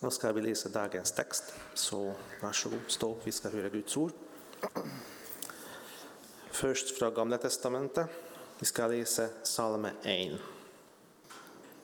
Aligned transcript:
Nå 0.00 0.08
skal 0.10 0.32
vi 0.32 0.40
lese 0.40 0.70
dagens 0.72 1.10
tekst, 1.12 1.50
så 1.76 1.98
vær 2.40 2.54
så 2.56 2.70
god, 2.72 2.86
stå 2.88 3.08
vi 3.20 3.32
skal 3.36 3.52
høre 3.52 3.68
Guds 3.74 3.96
ord. 4.00 4.14
Først 6.56 6.94
fra 6.96 7.10
Gamle 7.12 7.36
testamentet. 7.36 8.08
Vi 8.56 8.68
skal 8.68 8.94
lese 8.94 9.26
Salme 9.44 9.90
1. 10.08 10.38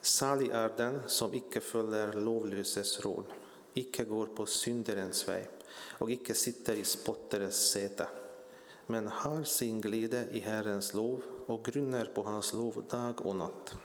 Salig 0.01 0.49
er 0.49 0.73
den 0.79 0.97
som 1.13 1.35
ikke 1.37 1.61
følger 1.61 2.17
lovløses 2.17 2.95
råd, 3.05 3.29
ikke 3.77 4.07
går 4.09 4.31
på 4.33 4.47
synderens 4.49 5.21
vei, 5.29 5.43
og 6.01 6.09
ikke 6.17 6.33
sitter 6.33 6.81
i 6.81 6.87
spotteres 6.89 7.59
sete, 7.69 8.07
men 8.89 9.11
har 9.13 9.45
sin 9.45 9.77
glede 9.83 10.23
i 10.33 10.41
Herrens 10.41 10.95
lov 10.97 11.21
og 11.45 11.61
grunner 11.69 12.09
på 12.15 12.25
Hans 12.25 12.55
lov 12.57 12.81
dag 12.89 13.21
og 13.21 13.37
natt. 13.43 13.75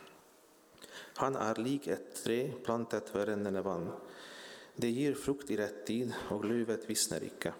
Han 1.21 1.37
er 1.37 1.61
lik 1.61 1.87
et 1.93 2.14
tre 2.17 2.39
plantet 2.64 3.12
ved 3.12 3.29
rennende 3.29 3.61
vann. 3.64 3.91
Det 4.77 4.89
gir 4.89 5.14
frukt 5.14 5.50
i 5.50 5.57
rett 5.61 5.84
tid, 5.86 6.12
og 6.32 6.46
løvet 6.49 6.89
visner 6.89 7.25
ikke. 7.26 7.53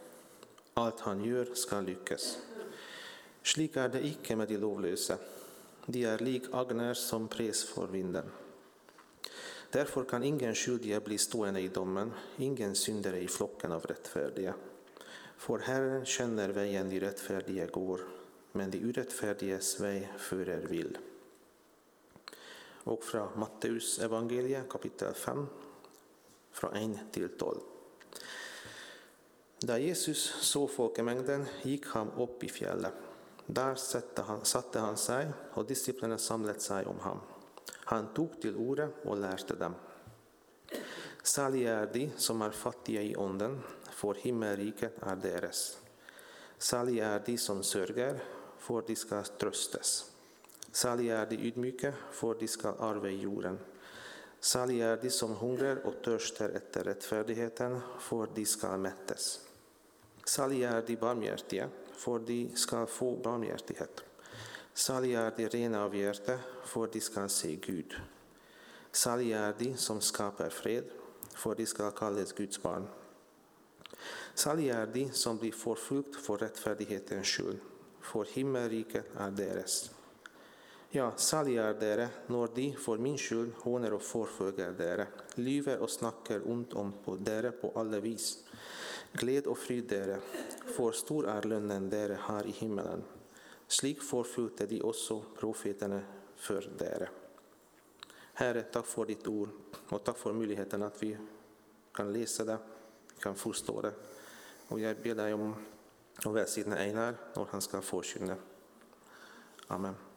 Alt 0.81 1.03
han 1.05 1.21
gjør, 1.21 1.53
skal 1.59 1.85
lykkes. 1.85 2.29
Slik 3.45 3.77
er 3.77 3.91
det 3.93 4.05
ikke 4.09 4.37
med 4.39 4.49
de 4.49 4.57
lovløse. 4.63 5.19
De 5.87 6.05
er 6.09 6.23
lik 6.25 6.47
agner 6.55 6.95
som 6.97 7.27
pres 7.29 7.65
for 7.69 7.91
vinden. 7.93 8.31
Derfor 9.73 10.05
kan 10.05 10.23
ingen 10.23 10.55
skyldige 10.55 11.01
bli 11.01 11.19
stående 11.19 11.61
i 11.61 11.69
dommen, 11.69 12.13
ingen 12.39 12.75
syndere 12.77 13.21
i 13.21 13.29
flokken 13.29 13.73
av 13.73 13.87
rettferdige. 13.89 14.53
For 15.41 15.65
Herren 15.67 16.05
kjenner 16.07 16.53
veien 16.55 16.91
de 16.93 17.01
rettferdige 17.03 17.67
går, 17.73 18.05
men 18.57 18.71
de 18.71 18.83
urettferdiges 18.85 19.75
vei 19.81 19.97
fører 20.21 20.69
vill. 20.71 20.93
Og 22.93 23.05
fra 23.05 23.25
Matteusevangeliet, 23.41 24.69
kapittel 24.71 25.17
5, 25.17 25.47
fra 26.53 26.73
1 26.79 26.99
til 27.13 27.29
12. 27.39 27.61
Da 29.63 29.79
Jesus 29.79 30.25
så 30.43 30.67
folkemengden, 30.67 31.47
gikk 31.63 31.93
han 31.95 32.11
opp 32.19 32.43
i 32.43 32.51
fjellet. 32.51 32.95
Der 33.47 33.77
satte 33.79 34.25
han, 34.27 34.45
satte 34.49 34.83
han 34.83 34.99
seg, 34.99 35.31
og 35.55 35.69
disiplene 35.69 36.19
samlet 36.19 36.63
seg 36.63 36.89
om 36.91 36.99
ham. 37.05 37.23
Han 37.93 38.11
tok 38.17 38.39
til 38.43 38.59
orde 38.59 38.89
og 39.05 39.21
lærte 39.23 39.57
dem. 39.59 39.75
Særlig 41.23 41.67
er 41.71 41.87
de 41.95 42.09
som 42.19 42.43
er 42.43 42.55
fattige 42.57 43.03
i 43.13 43.17
ånden, 43.17 43.61
for 43.95 44.19
himmelriket 44.19 44.99
er 45.07 45.19
deres. 45.23 45.77
Særlig 46.59 46.99
er 47.03 47.19
de 47.23 47.37
som 47.39 47.63
sørger, 47.63 48.19
for 48.59 48.83
de 48.87 48.97
skal 48.99 49.31
trøstes. 49.39 49.93
Særlig 50.73 51.11
er 51.11 51.25
de 51.31 51.39
ydmyke, 51.39 51.93
for 52.11 52.35
de 52.35 52.49
skal 52.49 52.79
arve 52.79 53.11
jorden. 53.15 53.59
Salige 54.43 54.85
er 54.85 54.97
de 54.99 55.11
som 55.11 55.37
hungrer 55.39 55.85
og 55.87 56.01
tørster 56.03 56.51
etter 56.59 56.89
rettferdigheten, 56.91 57.77
for 58.03 58.27
de 58.35 58.43
skal 58.47 58.81
mettes. 58.83 59.37
Salige 60.27 60.67
er 60.67 60.83
de 60.83 60.97
barmhjertige, 60.99 61.69
for 61.95 62.19
de 62.19 62.49
skal 62.59 62.89
få 62.91 63.13
barmhjertighet. 63.23 64.03
Salige 64.75 65.23
er 65.23 65.31
de 65.37 65.47
rene 65.47 65.79
av 65.79 65.95
hjerte, 65.95 66.41
for 66.67 66.91
de 66.91 67.01
skal 67.01 67.31
se 67.31 67.55
Gud. 67.63 67.95
Salige 68.93 69.39
er 69.39 69.55
de 69.59 69.71
som 69.79 70.03
skaper 70.03 70.51
fred, 70.51 70.91
for 71.39 71.55
de 71.55 71.67
skal 71.67 71.95
kalles 71.95 72.35
Guds 72.35 72.59
barn. 72.59 72.91
Salige 74.35 74.75
er 74.75 74.91
de 74.91 75.07
som 75.15 75.39
blir 75.39 75.55
forfulgt 75.55 76.19
for 76.19 76.43
rettferdighetens 76.43 77.31
skyld, 77.31 77.63
for 78.03 78.27
himmelriket 78.35 79.15
er 79.15 79.31
deres. 79.31 79.93
Ja, 80.95 81.07
salig 81.17 81.55
er 81.57 81.73
dere 81.81 82.05
når 82.29 82.51
de 82.53 82.67
for 82.77 83.01
min 83.01 83.15
skyld 83.17 83.55
håner 83.63 83.95
og 83.97 84.03
forfølger 84.05 84.75
dere, 84.77 85.07
lyver 85.41 85.81
og 85.81 85.89
snakker 85.89 86.45
ondt 86.45 86.77
om 86.77 86.91
på 87.05 87.15
dere 87.17 87.55
på 87.57 87.71
alle 87.81 87.97
vis. 88.05 88.27
Gled 89.17 89.49
og 89.49 89.57
fryd 89.57 89.89
dere, 89.89 90.19
for 90.77 90.93
stor 90.93 91.31
er 91.33 91.49
lønnen 91.49 91.89
dere 91.89 92.21
har 92.27 92.45
i 92.45 92.53
himmelen. 92.59 93.07
Slik 93.73 94.05
forfulgte 94.05 94.69
de 94.69 94.83
også 94.85 95.17
profetene 95.41 96.03
før 96.37 96.69
dere. 96.77 97.09
Herre, 98.37 98.69
takk 98.69 98.93
for 98.93 99.09
ditt 99.09 99.25
ord, 99.33 99.49
og 99.89 100.05
takk 100.05 100.21
for 100.21 100.37
muligheten 100.37 100.85
at 100.85 101.01
vi 101.01 101.15
kan 101.97 102.13
lese 102.13 102.45
det, 102.45 102.61
kan 103.17 103.33
forstå 103.33 103.81
det. 103.89 103.97
Og 104.69 104.85
jeg 104.85 105.01
ber 105.01 105.21
deg 105.25 105.41
om 105.41 105.53
å 106.29 106.37
være 106.37 106.49
siden 106.53 106.77
Einar 106.77 107.17
når 107.33 107.53
han 107.57 107.65
skal 107.65 107.93
forkynne. 107.95 108.43
Amen. 109.73 110.12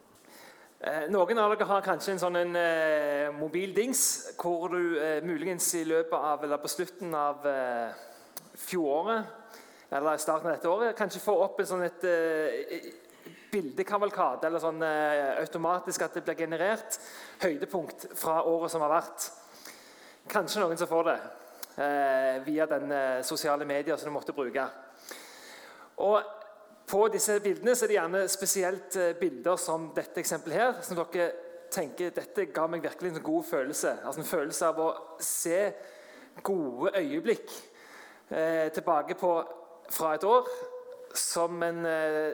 Eh, 0.86 1.08
noen 1.10 1.40
av 1.42 1.50
dere 1.50 1.66
har 1.66 1.82
kanskje 1.82 2.12
en 2.14 2.20
sånn 2.22 2.36
en, 2.38 2.52
eh, 2.62 3.32
mobildings 3.34 4.02
hvor 4.38 4.70
du 4.70 5.00
eh, 5.02 5.24
muligens 5.26 5.72
i 5.80 5.82
løpet 5.82 6.14
av, 6.14 6.44
eller 6.46 6.62
på 6.62 6.70
slutten 6.70 7.16
av 7.18 7.48
eh, 7.50 7.96
fjoråret 8.54 9.90
eller 9.90 10.22
starten 10.22 10.52
av 10.52 10.54
dette 10.54 10.70
året 10.70 10.94
kanskje 11.00 11.24
får 11.24 11.42
opp 11.48 11.64
en 11.64 11.70
sånn 11.72 11.88
et 11.88 12.06
eh, 12.06 12.86
bildekavalkade, 13.50 14.46
eller 14.46 14.62
sånn 14.62 14.86
eh, 14.86 15.32
automatisk 15.42 16.06
at 16.06 16.20
det 16.20 16.26
blir 16.28 16.38
generert 16.44 17.02
høydepunkt 17.42 18.12
fra 18.14 18.44
året 18.46 18.70
som 18.70 18.86
har 18.86 18.94
vært. 18.94 19.30
Kanskje 20.30 20.62
noen 20.62 20.78
som 20.78 20.92
får 20.92 21.10
det 21.10 21.20
eh, 21.82 22.34
via 22.46 22.70
den 22.70 22.94
sosiale 23.26 23.66
medier 23.66 23.98
som 23.98 24.14
du 24.14 24.20
måtte 24.20 24.38
bruke. 24.38 24.70
Og 25.98 26.45
på 26.86 27.08
disse 27.14 27.40
bildene 27.42 27.74
så 27.76 27.86
er 27.86 27.92
det 27.92 27.98
gjerne 27.98 28.24
spesielt 28.30 28.96
eh, 29.02 29.16
bilder 29.18 29.58
som 29.58 29.90
dette 29.96 30.22
eksempelet 30.22 30.60
her, 30.60 30.74
som 30.86 31.00
dere 31.00 31.32
tenker 31.74 32.14
dette 32.14 32.48
ga 32.54 32.68
meg 32.70 32.84
virkelig 32.86 33.12
en 33.12 33.24
god 33.26 33.46
følelse. 33.48 33.98
Altså 34.06 34.22
En 34.22 34.30
følelse 34.30 34.70
av 34.70 34.82
å 34.82 34.90
se 35.20 35.60
gode 36.46 36.94
øyeblikk 37.00 37.52
eh, 38.30 38.72
tilbake 38.74 39.18
på 39.18 39.32
fra 39.90 40.16
et 40.16 40.24
år, 40.26 40.50
som 41.16 41.64
en 41.64 41.86
eh, 41.90 42.34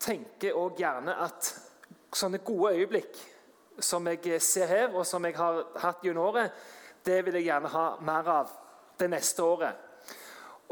tenker 0.00 0.56
òg 0.56 0.78
gjerne 0.80 1.14
at 1.22 1.52
sånne 2.16 2.40
gode 2.46 2.74
øyeblikk 2.78 3.18
som 3.80 4.06
jeg 4.10 4.40
ser 4.42 4.66
her, 4.66 4.90
og 4.94 5.06
som 5.06 5.24
jeg 5.24 5.36
har 5.38 5.62
hatt 5.80 6.02
gjennom 6.04 6.30
året, 6.32 6.52
det 7.06 7.20
vil 7.24 7.38
jeg 7.38 7.48
gjerne 7.48 7.70
ha 7.72 7.84
mer 8.04 8.28
av 8.28 8.50
det 9.00 9.08
neste 9.08 9.44
året. 9.44 9.86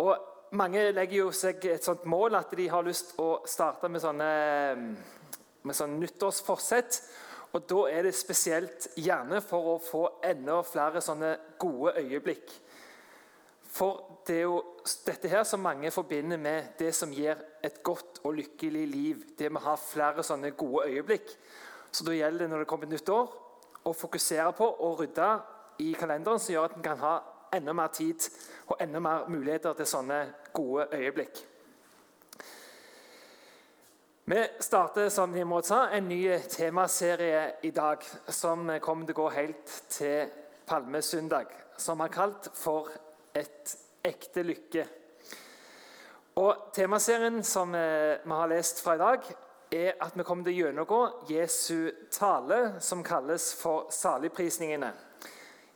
Og 0.02 0.12
mange 0.56 0.90
legger 0.92 1.24
jo 1.24 1.30
seg 1.34 1.64
et 1.68 1.84
sånt 1.84 2.04
mål 2.08 2.38
at 2.38 2.52
de 2.56 2.68
har 2.70 2.86
lyst 2.86 3.14
å 3.20 3.40
starte 3.48 3.90
med 3.92 4.02
sånne, 4.02 4.28
med 5.64 5.76
sånne 5.76 6.00
nyttårsforsett. 6.02 7.00
Og 7.56 7.64
da 7.68 7.82
er 7.90 8.04
det 8.04 8.14
spesielt 8.16 8.90
gjerne 9.00 9.40
for 9.44 9.74
å 9.74 9.76
få 9.80 10.02
enda 10.24 10.60
flere 10.68 11.00
sånne 11.04 11.32
gode 11.60 11.94
øyeblikk. 12.02 12.52
For 13.78 14.20
det 14.26 14.36
er 14.36 14.46
jo 14.46 14.60
dette 15.06 15.30
her 15.32 15.44
som 15.48 15.62
mange 15.64 15.90
forbinder 15.94 16.40
med 16.40 16.74
det 16.80 16.90
som 16.96 17.12
gir 17.14 17.38
et 17.64 17.80
godt 17.84 18.20
og 18.24 18.36
lykkelig 18.40 18.84
liv. 18.90 19.24
Det 19.38 19.50
med 19.52 19.62
å 19.62 19.70
ha 19.70 19.76
flere 19.80 20.24
sånne 20.24 20.52
gode 20.58 20.88
øyeblikk. 20.90 21.32
Så 21.92 22.04
da 22.04 22.16
gjelder 22.16 22.44
det 22.44 22.52
når 22.52 22.64
det 22.64 22.70
kommer 22.70 22.88
et 22.88 22.96
nytt 22.96 23.12
år, 23.12 23.30
å 23.88 23.94
fokusere 23.96 24.52
på 24.56 24.66
å 24.84 24.92
rydde 24.98 25.28
i 25.84 25.92
kalenderen, 25.96 26.40
som 26.42 26.52
gjør 26.52 26.68
at 26.68 26.76
en 26.76 26.84
kan 26.84 27.00
ha 27.00 27.14
enda 27.54 27.72
mer 27.72 27.92
tid 27.94 28.28
og 28.66 28.76
enda 28.80 29.00
mer 29.00 29.28
muligheter 29.28 29.76
til 29.78 29.88
sånne 29.88 30.18
gode 30.52 30.88
øyeblikk. 30.92 31.40
Vi 34.28 34.42
starter 34.60 35.08
som 35.08 35.32
Nimrod 35.32 35.64
sa, 35.64 35.86
en 35.88 36.08
ny 36.08 36.38
temaserie 36.52 37.52
i 37.64 37.70
dag 37.70 38.02
som 38.28 38.66
kommer 38.84 39.08
til 39.08 39.16
å 39.16 39.22
gå 39.22 39.28
helt 39.32 39.76
til 39.88 40.28
palmesøndag. 40.68 41.48
Som 41.80 42.04
er 42.04 42.12
kalt 42.12 42.50
for 42.54 42.90
Et 43.34 43.76
ekte 44.02 44.42
lykke. 44.42 44.84
Og 46.40 46.70
Temaserien 46.74 47.42
som 47.44 47.72
vi 47.72 48.30
har 48.32 48.48
lest 48.50 48.80
fra 48.82 48.94
i 48.96 48.98
dag, 48.98 49.26
er 49.70 49.92
at 50.00 50.16
vi 50.16 50.24
kommer 50.24 50.44
til 50.44 50.54
å 50.54 50.64
gjennomgå 50.64 51.00
Jesu 51.28 51.90
tale, 52.10 52.80
som 52.80 53.04
kalles 53.04 53.52
for 53.54 53.92
saligprisningene. 53.92 54.92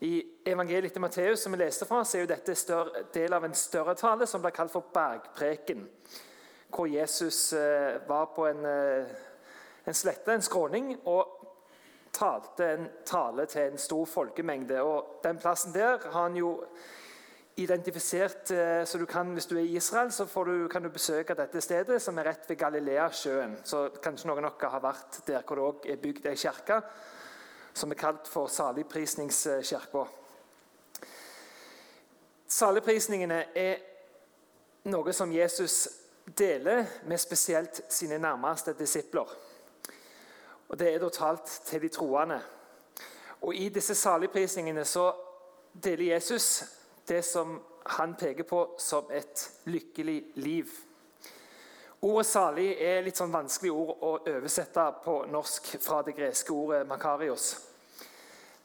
I 0.03 0.25
evangeliet 0.47 0.93
til 0.93 1.03
Matteus 1.03 1.45
som 1.45 1.55
vi 1.55 1.61
leste 1.61 1.87
fra, 1.87 2.01
så 2.03 2.19
er 2.19 2.25
jo 2.25 2.31
dette 2.32 2.55
større, 2.59 3.05
del 3.15 3.37
av 3.37 3.44
en 3.47 3.55
større 3.55 3.94
tale 3.94 4.26
som 4.26 4.43
blir 4.43 4.55
kalt 4.56 4.73
for 4.73 4.88
bergpreken. 4.94 5.85
Hvor 6.75 6.88
Jesus 6.91 7.53
eh, 7.55 8.00
var 8.09 8.32
på 8.35 8.49
en, 8.49 8.65
eh, 8.67 9.12
en, 9.87 9.94
slette, 9.94 10.35
en 10.35 10.43
skråning, 10.43 10.91
og 11.06 11.38
talte 12.12 12.73
en 12.73 12.91
tale 13.06 13.47
til 13.47 13.71
en 13.71 13.79
stor 13.79 14.11
folkemengde. 14.11 14.82
Og 14.82 15.23
Den 15.23 15.38
plassen 15.38 15.73
der 15.73 16.03
har 16.03 16.19
han 16.19 16.37
jo 16.37 16.56
identifisert 17.56 18.50
eh, 18.50 18.82
så 18.85 18.99
du 18.99 19.06
kan, 19.06 19.32
Hvis 19.32 19.47
du 19.47 19.56
er 19.56 19.62
i 19.62 19.76
Israel, 19.76 20.11
så 20.12 20.26
du, 20.44 20.69
kan 20.69 20.82
du 20.82 20.91
besøke 20.91 21.35
dette 21.38 21.61
stedet, 21.61 22.03
som 22.03 22.19
er 22.19 22.32
rett 22.32 22.50
ved 22.50 22.59
Galileasjøen. 22.59 23.59
Så 23.62 23.88
Kanskje 24.03 24.32
noen 24.32 24.50
av 24.50 24.59
dere 24.59 24.75
har 24.75 24.82
vært 24.82 25.23
der 25.26 25.43
hvor 25.47 25.56
det 25.56 25.69
òg 25.71 25.93
er 25.93 26.03
bygd 26.03 26.26
ei 26.26 26.35
kirke 26.35 26.82
som 27.75 27.91
er 27.91 27.99
kalt 27.99 28.29
for 28.29 28.47
saligprisningskirka. 28.47 30.05
Saligprisningene 32.53 33.45
er 33.57 33.81
noe 34.93 35.13
som 35.13 35.33
Jesus 35.33 35.89
deler 36.25 36.85
med 37.09 37.21
spesielt 37.21 37.81
sine 37.89 38.19
nærmeste 38.19 38.75
disipler. 38.79 39.29
Og 40.69 40.79
Det 40.79 40.95
er 40.95 40.99
da 40.99 41.09
talt 41.09 41.61
til 41.65 41.83
de 41.83 41.89
troende. 41.89 42.41
Og 43.43 43.55
I 43.55 43.69
disse 43.69 43.95
saligprisningene 43.95 44.85
så 44.85 45.13
deler 45.85 46.15
Jesus 46.15 46.65
det 47.09 47.25
som 47.25 47.61
han 47.87 48.15
peker 48.15 48.45
på 48.45 48.75
som 48.79 49.11
et 49.11 49.51
lykkelig 49.65 50.25
liv. 50.35 50.69
Ordet 52.02 52.26
'salig' 52.26 52.81
er 52.82 53.04
litt 53.06 53.14
sånn 53.14 53.31
vanskelig 53.31 53.70
ord 53.70 54.00
å 54.02 54.08
oversette 54.26 54.82
på 55.04 55.12
norsk 55.31 55.69
fra 55.78 56.00
det 56.02 56.16
greske 56.16 56.50
ordet 56.50 56.81
'makarios'. 56.88 57.52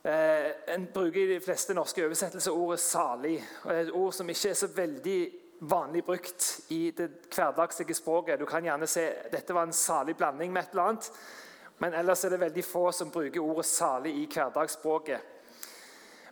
Eh, 0.03 0.73
en 0.73 0.87
bruker 0.93 1.19
i 1.19 1.33
de 1.35 1.39
fleste 1.39 1.75
norske 1.77 2.01
oversettelser 2.01 2.51
ordet 2.51 2.79
'salig'. 2.79 3.43
Et 3.69 3.91
ord 3.91 4.13
som 4.13 4.29
ikke 4.29 4.49
er 4.49 4.53
så 4.53 4.67
veldig 4.67 5.31
vanlig 5.61 6.03
brukt 6.05 6.61
i 6.69 6.91
det 6.97 7.11
hverdagslige 7.29 7.93
språket. 7.93 8.39
Du 8.39 8.45
kan 8.45 8.63
gjerne 8.63 8.87
se 8.87 9.13
dette 9.31 9.53
var 9.53 9.63
en 9.63 9.73
salig 9.73 10.17
blanding 10.17 10.51
med 10.51 10.63
et 10.63 10.69
eller 10.71 10.83
annet, 10.83 11.11
men 11.77 11.93
ellers 11.93 12.25
er 12.25 12.29
det 12.29 12.39
veldig 12.39 12.65
få 12.65 12.91
som 12.91 13.11
bruker 13.11 13.39
ordet 13.39 13.65
'salig' 13.65 14.17
i 14.17 14.25
hverdagsspråket. 14.25 15.21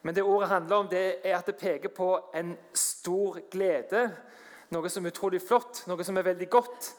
Men 0.01 0.15
det 0.15 0.23
ordet 0.23 0.49
handler 0.49 0.75
om, 0.75 0.87
det 0.87 1.19
er 1.23 1.37
at 1.37 1.45
det 1.45 1.57
peker 1.57 1.89
på 1.89 2.19
en 2.33 2.57
stor 2.73 3.39
glede 3.51 4.11
noe 4.73 4.89
som 4.89 5.05
er 5.05 5.13
utrolig 5.13 5.41
flott, 5.43 5.83
noe 5.89 6.05
som 6.05 6.17
er 6.17 6.29
veldig 6.31 6.47
godt. 6.49 6.89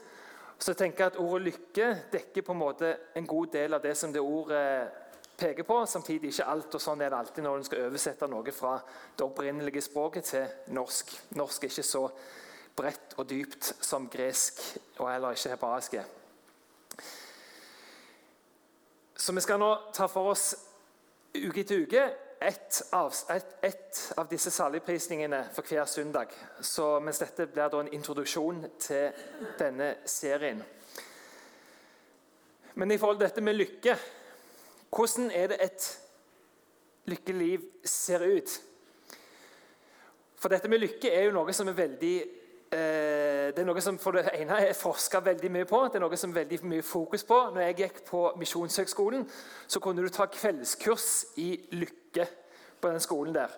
Så 0.58 0.72
jeg 0.72 0.80
tenker 0.80 1.10
at 1.10 1.18
Ordet 1.20 1.50
lykke 1.50 1.88
dekker 2.12 2.44
på 2.46 2.54
en 2.54 2.62
måte 2.62 2.92
en 3.18 3.26
god 3.28 3.50
del 3.52 3.76
av 3.76 3.82
det 3.84 3.92
som 3.98 4.12
det 4.12 4.22
ordet 4.22 4.88
peker 5.36 5.66
på. 5.68 5.82
Samtidig 5.86 6.32
ikke 6.32 6.48
alt, 6.48 6.74
og 6.74 6.82
sånn 6.82 7.02
er 7.04 7.12
det 7.12 7.18
alltid 7.18 7.44
når 7.44 7.60
en 7.60 7.66
skal 7.68 7.84
oversette 7.88 8.28
noe 8.30 8.54
fra 8.56 8.76
det 9.16 9.26
opprinnelige 9.26 9.84
språket 9.84 10.30
til 10.30 10.74
norsk. 10.76 11.12
Norsk 11.36 11.64
er 11.66 11.74
ikke 11.74 11.86
så 11.86 12.04
bredt 12.76 13.16
og 13.20 13.28
dypt 13.28 13.72
som 13.84 14.08
gresk 14.12 14.62
og 14.98 15.10
heller 15.10 15.36
ikke 15.36 15.52
hebraisk. 15.54 15.98
Så 19.16 19.32
vi 19.32 19.44
skal 19.44 19.60
nå 19.60 19.70
ta 19.96 20.08
for 20.12 20.32
oss 20.32 20.50
uke 21.36 21.62
etter 21.64 21.84
uke 21.84 22.06
ett 22.40 22.82
av, 22.92 23.14
et, 23.30 23.46
et 23.62 24.00
av, 24.16 24.28
disse 24.28 24.50
saligprisningene 24.50 25.42
for 25.54 25.66
hver 25.66 25.84
søndag. 25.88 26.32
Så, 26.60 26.98
mens 27.00 27.20
dette 27.22 27.46
blir 27.48 27.70
da 27.72 27.80
en 27.80 27.92
introduksjon 27.92 28.64
til 28.78 29.10
denne 29.58 29.94
serien. 30.04 30.62
Men 32.74 32.92
i 32.92 32.98
forhold 33.00 33.18
til 33.18 33.28
dette 33.28 33.44
med 33.44 33.56
lykke 33.56 33.96
Hvordan 34.96 35.30
er 35.34 35.50
det 35.50 35.56
et 35.60 35.86
lykkeliv 37.10 37.64
ser 37.84 38.22
ut? 38.22 38.52
For 40.40 40.52
dette 40.52 40.68
med 40.70 40.80
lykke 40.80 41.10
er 41.10 41.26
jo 41.26 41.34
noe 41.34 41.52
som 41.56 41.68
er 41.68 41.76
veldig 41.76 42.14
det 42.70 43.60
er 43.62 43.66
noe 43.68 43.80
som 43.84 43.98
for 43.98 44.18
det 44.18 44.32
ene 44.34 44.58
jeg 44.64 44.76
forska 44.76 45.20
veldig 45.24 45.50
mye 45.54 45.68
på. 45.68 45.84
det 45.86 46.00
er 46.00 46.04
noe 46.04 46.18
som 46.18 46.32
er 46.32 46.42
veldig 46.42 46.58
mye 46.66 46.82
fokus 46.82 47.24
på. 47.24 47.38
Når 47.54 47.60
jeg 47.60 47.76
gikk 47.82 48.02
på 48.08 48.22
Misjonshøgskolen, 48.40 49.28
så 49.68 49.80
kunne 49.80 50.02
du 50.02 50.08
ta 50.08 50.26
kveldskurs 50.26 51.24
i 51.36 51.52
lykke 51.72 52.26
på 52.80 52.90
den 52.90 53.00
skolen 53.00 53.34
der. 53.34 53.54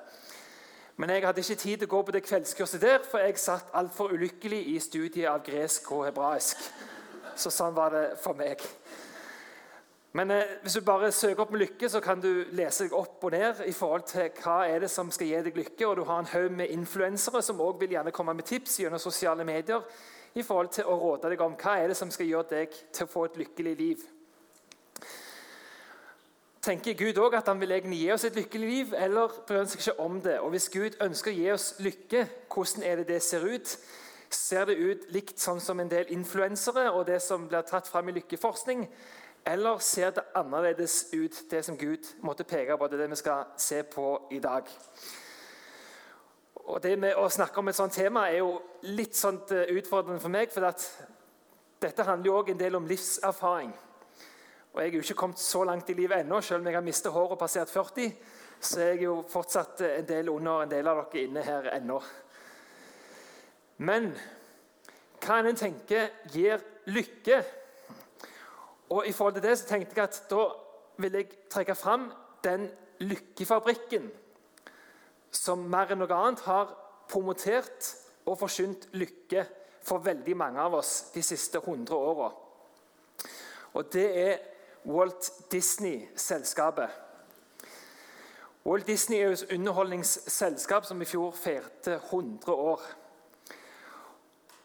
Men 0.97 1.11
jeg 1.11 1.27
hadde 1.27 1.41
ikke 1.41 1.55
tid 1.55 1.77
til 1.79 1.87
å 1.87 1.91
gå 1.93 2.03
på 2.03 2.13
det 2.17 2.25
kveldskurset 2.27 2.83
der, 2.83 3.03
for 3.07 3.23
jeg 3.23 3.39
satt 3.39 3.69
altfor 3.79 4.11
ulykkelig 4.11 4.65
i 4.75 4.79
studiet 4.83 5.29
av 5.31 5.45
gresk 5.47 5.93
og 5.95 6.09
hebraisk. 6.09 6.65
Så 7.39 7.53
sånn 7.55 7.77
var 7.77 7.95
det 7.95 8.07
for 8.19 8.35
meg. 8.35 8.65
Men 10.19 10.35
eh, 10.35 10.57
hvis 10.65 10.75
du 10.79 10.83
bare 10.87 11.13
søker 11.15 11.45
opp 11.45 11.55
med 11.55 11.63
lykke, 11.63 11.89
så 11.89 12.03
kan 12.03 12.21
du 12.23 12.31
lese 12.59 12.89
deg 12.89 12.99
opp 12.99 13.25
og 13.29 13.37
ned 13.37 13.63
i 13.71 13.77
forhold 13.77 14.07
til 14.11 14.29
hva 14.43 14.59
er 14.67 14.83
det 14.83 14.91
som 14.91 15.13
skal 15.15 15.31
gi 15.31 15.41
deg 15.47 15.63
lykke. 15.63 15.87
Og 15.87 15.97
du 16.01 16.05
har 16.09 16.23
en 16.25 16.31
haug 16.35 16.59
med 16.59 16.75
influensere 16.75 17.43
som 17.45 17.63
også 17.63 17.85
vil 17.85 17.97
gjerne 17.97 18.15
komme 18.17 18.35
med 18.35 18.49
tips 18.51 18.81
gjennom 18.83 19.03
sosiale 19.03 19.47
medier 19.47 19.87
i 20.35 20.43
forhold 20.43 20.75
til 20.75 20.91
å 20.91 20.99
råde 20.99 21.31
deg 21.31 21.43
om 21.43 21.57
hva 21.59 21.79
er 21.79 21.93
det 21.93 21.99
som 21.99 22.11
skal 22.13 22.29
gjøre 22.29 22.51
deg 22.57 22.79
til 22.93 23.07
å 23.07 23.13
få 23.15 23.29
et 23.31 23.43
lykkelig 23.47 23.77
liv 23.79 24.07
tenker 26.69 26.97
Gud 26.99 27.19
òg 27.23 27.39
at 27.39 27.49
han 27.49 27.61
vil 27.61 27.73
egentlig 27.73 28.03
gi 28.03 28.11
oss 28.13 28.27
et 28.29 28.37
lykkelig 28.37 28.69
liv, 28.69 28.91
eller 28.97 29.33
bryr 29.47 29.63
han 29.63 29.71
seg 29.71 29.83
ikke 29.83 30.05
om 30.05 30.19
det? 30.25 30.37
Og 30.43 30.53
Hvis 30.53 30.69
Gud 30.73 30.99
ønsker 31.05 31.33
å 31.33 31.39
gi 31.39 31.47
oss 31.55 31.69
lykke, 31.85 32.27
hvordan 32.53 32.85
er 32.85 33.01
det 33.01 33.09
det 33.09 33.23
ser 33.25 33.47
ut? 33.47 33.77
Ser 34.29 34.69
det 34.69 34.77
ut 34.77 35.07
likt 35.15 35.41
sånn 35.41 35.61
som 35.65 35.81
en 35.81 35.89
del 35.89 36.11
influensere 36.13 36.91
og 36.93 37.07
det 37.09 37.23
som 37.25 37.47
blir 37.49 37.65
tatt 37.65 37.89
fram 37.89 38.11
i 38.11 38.19
lykkeforskning? 38.19 38.85
Eller 39.49 39.79
ser 39.79 40.11
det 40.11 40.27
annerledes 40.37 41.07
ut, 41.13 41.45
det 41.51 41.63
som 41.65 41.77
Gud 41.79 42.05
måtte 42.21 42.45
peke 42.45 42.77
på? 42.77 42.87
Det 42.87 42.99
er 42.99 43.03
det 43.07 43.11
vi 43.15 43.17
skal 43.17 43.45
se 43.57 43.83
på 43.83 44.29
i 44.31 44.39
dag. 44.45 44.69
Og 46.55 46.83
Det 46.83 46.99
med 46.99 47.17
å 47.17 47.31
snakke 47.33 47.63
om 47.63 47.69
et 47.69 47.77
sånt 47.77 47.95
tema 47.97 48.27
er 48.29 48.43
jo 48.43 48.59
litt 48.83 49.17
sånt 49.17 49.55
eh, 49.57 49.71
utfordrende 49.73 50.21
for 50.21 50.29
meg. 50.29 50.53
For 50.53 50.67
dette 51.81 52.05
handler 52.05 52.29
jo 52.29 52.35
òg 52.43 52.51
en 52.53 52.61
del 52.61 52.77
om 52.77 52.87
livserfaring. 52.87 53.73
Og 54.75 54.83
Jeg 54.83 54.91
er 54.91 54.99
jo 54.99 55.01
ikke 55.07 55.21
kommet 55.23 55.41
så 55.41 55.63
langt 55.65 55.89
i 55.91 55.97
livet 55.97 56.21
ennå, 56.21 56.43
selv 56.45 56.61
om 56.61 56.69
jeg 56.69 56.77
har 56.77 56.85
mistet 56.85 57.13
håret 57.13 57.33
og 57.33 57.41
passert 57.41 57.73
40. 57.73 58.13
Så 58.61 58.83
er 58.83 58.91
jeg 58.93 59.07
jo 59.07 59.23
fortsatt 59.31 59.81
en 59.87 60.11
del 60.11 60.29
under 60.29 60.67
en 60.67 60.75
del 60.75 60.93
av 60.93 61.01
dere 61.07 61.25
inne 61.25 61.47
her 61.47 61.71
ennå. 61.73 62.03
Men 63.79 64.11
hva 65.25 65.41
en 65.41 65.57
tenker 65.57 66.13
gir 66.35 66.61
lykke. 66.93 67.41
Og 68.91 69.07
I 69.07 69.13
forhold 69.13 69.35
til 69.35 69.43
det 69.43 69.59
så 69.59 69.69
tenkte 69.69 69.97
jeg 69.97 70.09
at 70.09 70.23
da 70.31 70.45
vil 70.99 71.13
jeg 71.13 71.29
trekke 71.51 71.75
fram 71.75 72.11
den 72.45 72.69
lykkefabrikken 72.99 74.11
som 75.31 75.67
mer 75.71 75.93
enn 75.93 76.01
noe 76.03 76.17
annet 76.17 76.43
har 76.49 76.73
promotert 77.09 77.93
og 78.29 78.39
forsynt 78.41 78.89
lykke 78.97 79.45
for 79.85 80.05
veldig 80.05 80.37
mange 80.37 80.61
av 80.61 80.79
oss 80.81 81.11
de 81.15 81.23
siste 81.23 81.61
100 81.61 81.97
åra. 81.97 82.31
Og 83.77 83.93
det 83.93 84.07
er 84.23 84.39
Walt 84.89 85.31
Disney-selskapet. 85.53 86.89
Walt 88.67 88.87
Disney 88.87 89.19
er 89.19 89.33
et 89.33 89.53
underholdningsselskap 89.53 90.85
som 90.85 91.03
i 91.03 91.09
fjor 91.09 91.33
feirte 91.37 92.01
100 92.11 92.53
år. 92.53 92.83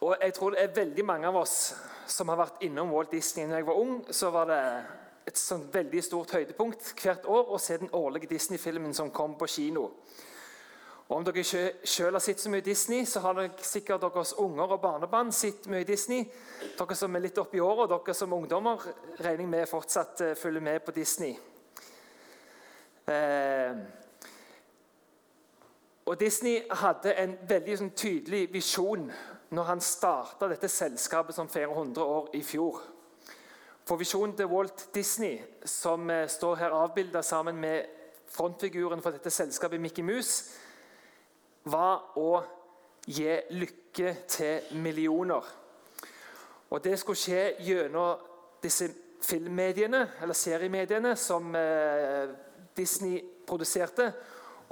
Og 0.02 0.16
jeg 0.22 0.34
tror 0.34 0.56
det 0.56 0.64
er 0.64 0.76
veldig 0.76 1.06
mange 1.06 1.28
av 1.28 1.38
oss 1.40 1.76
som 2.08 2.30
har 2.30 2.40
vært 2.40 2.62
innom 2.66 2.92
Walt 2.94 3.12
Disney. 3.12 3.46
Når 3.48 3.58
jeg 3.60 3.68
var 3.68 3.80
ung, 3.80 3.96
så 4.12 4.30
var 4.34 4.50
det 4.50 4.60
et 5.28 5.40
sånn 5.40 5.64
veldig 5.72 6.04
stort 6.04 6.34
høydepunkt 6.36 6.94
hvert 7.00 7.26
år 7.32 7.54
å 7.56 7.60
se 7.62 7.78
den 7.80 7.92
årlige 7.96 8.32
Disney-filmen 8.34 8.94
som 8.96 9.12
kom 9.12 9.38
på 9.40 9.48
kino. 9.48 9.90
Og 11.08 11.18
Om 11.18 11.26
dere 11.28 11.44
selv 11.44 12.16
har 12.16 12.24
sett 12.24 12.40
så 12.40 12.50
mye 12.50 12.64
Disney, 12.66 13.06
så 13.06 13.20
har 13.24 13.36
dere 13.38 13.66
sikkert 13.68 14.02
deres 14.02 14.34
unger 14.40 14.76
og 14.76 14.82
barnebarn 14.82 15.32
sett 15.36 15.68
mye 15.72 15.88
Disney. 15.88 16.24
Dere 16.78 16.96
som 16.98 17.16
er 17.16 17.26
litt 17.26 17.38
oppi 17.38 17.60
året, 17.62 17.92
og 17.92 18.06
dere 18.06 18.16
som 18.18 18.34
ungdommer, 18.34 18.88
regner 19.20 19.52
med 19.52 19.70
fortsatt 19.70 20.24
uh, 20.24 20.32
følger 20.40 20.64
med 20.64 20.80
på 20.86 20.96
Disney. 20.96 21.36
Eh, 23.04 23.76
og 26.06 26.20
Disney 26.20 26.62
hadde 26.72 27.14
en 27.20 27.36
veldig 27.48 27.78
sånn, 27.80 27.94
tydelig 28.00 28.46
visjon 28.54 29.10
når 29.54 29.70
han 29.70 29.82
starta 29.82 30.50
dette 30.50 30.70
selskapet 30.72 31.36
som 31.36 31.50
feirer 31.52 31.72
100 31.72 32.04
år 32.04 32.30
i 32.34 32.42
fjor. 32.46 32.82
For 33.86 34.00
visjonen 34.00 34.36
til 34.38 34.50
Walt 34.50 34.88
Disney, 34.96 35.38
som 35.66 36.10
uh, 36.10 36.26
står 36.28 36.56
her 36.62 36.76
avbilda 36.78 37.22
sammen 37.22 37.60
med 37.62 37.86
frontfiguren 38.34 39.02
for 39.04 39.14
dette 39.14 39.30
selskapet, 39.30 39.82
Mickey 39.82 40.06
Mouse, 40.06 40.56
var 41.70 42.18
å 42.18 42.42
gi 43.06 43.36
lykke 43.54 44.16
til 44.28 44.80
millioner. 44.82 45.44
Og 46.74 46.84
Det 46.84 46.96
skulle 47.00 47.20
skje 47.20 47.44
gjennom 47.62 48.24
disse 48.64 48.88
filmmediene, 49.24 50.08
eller 50.22 50.34
seriemediene 50.34 51.14
som 51.16 51.54
eh, 51.56 52.32
Disney 52.76 53.22
produserte, 53.48 54.10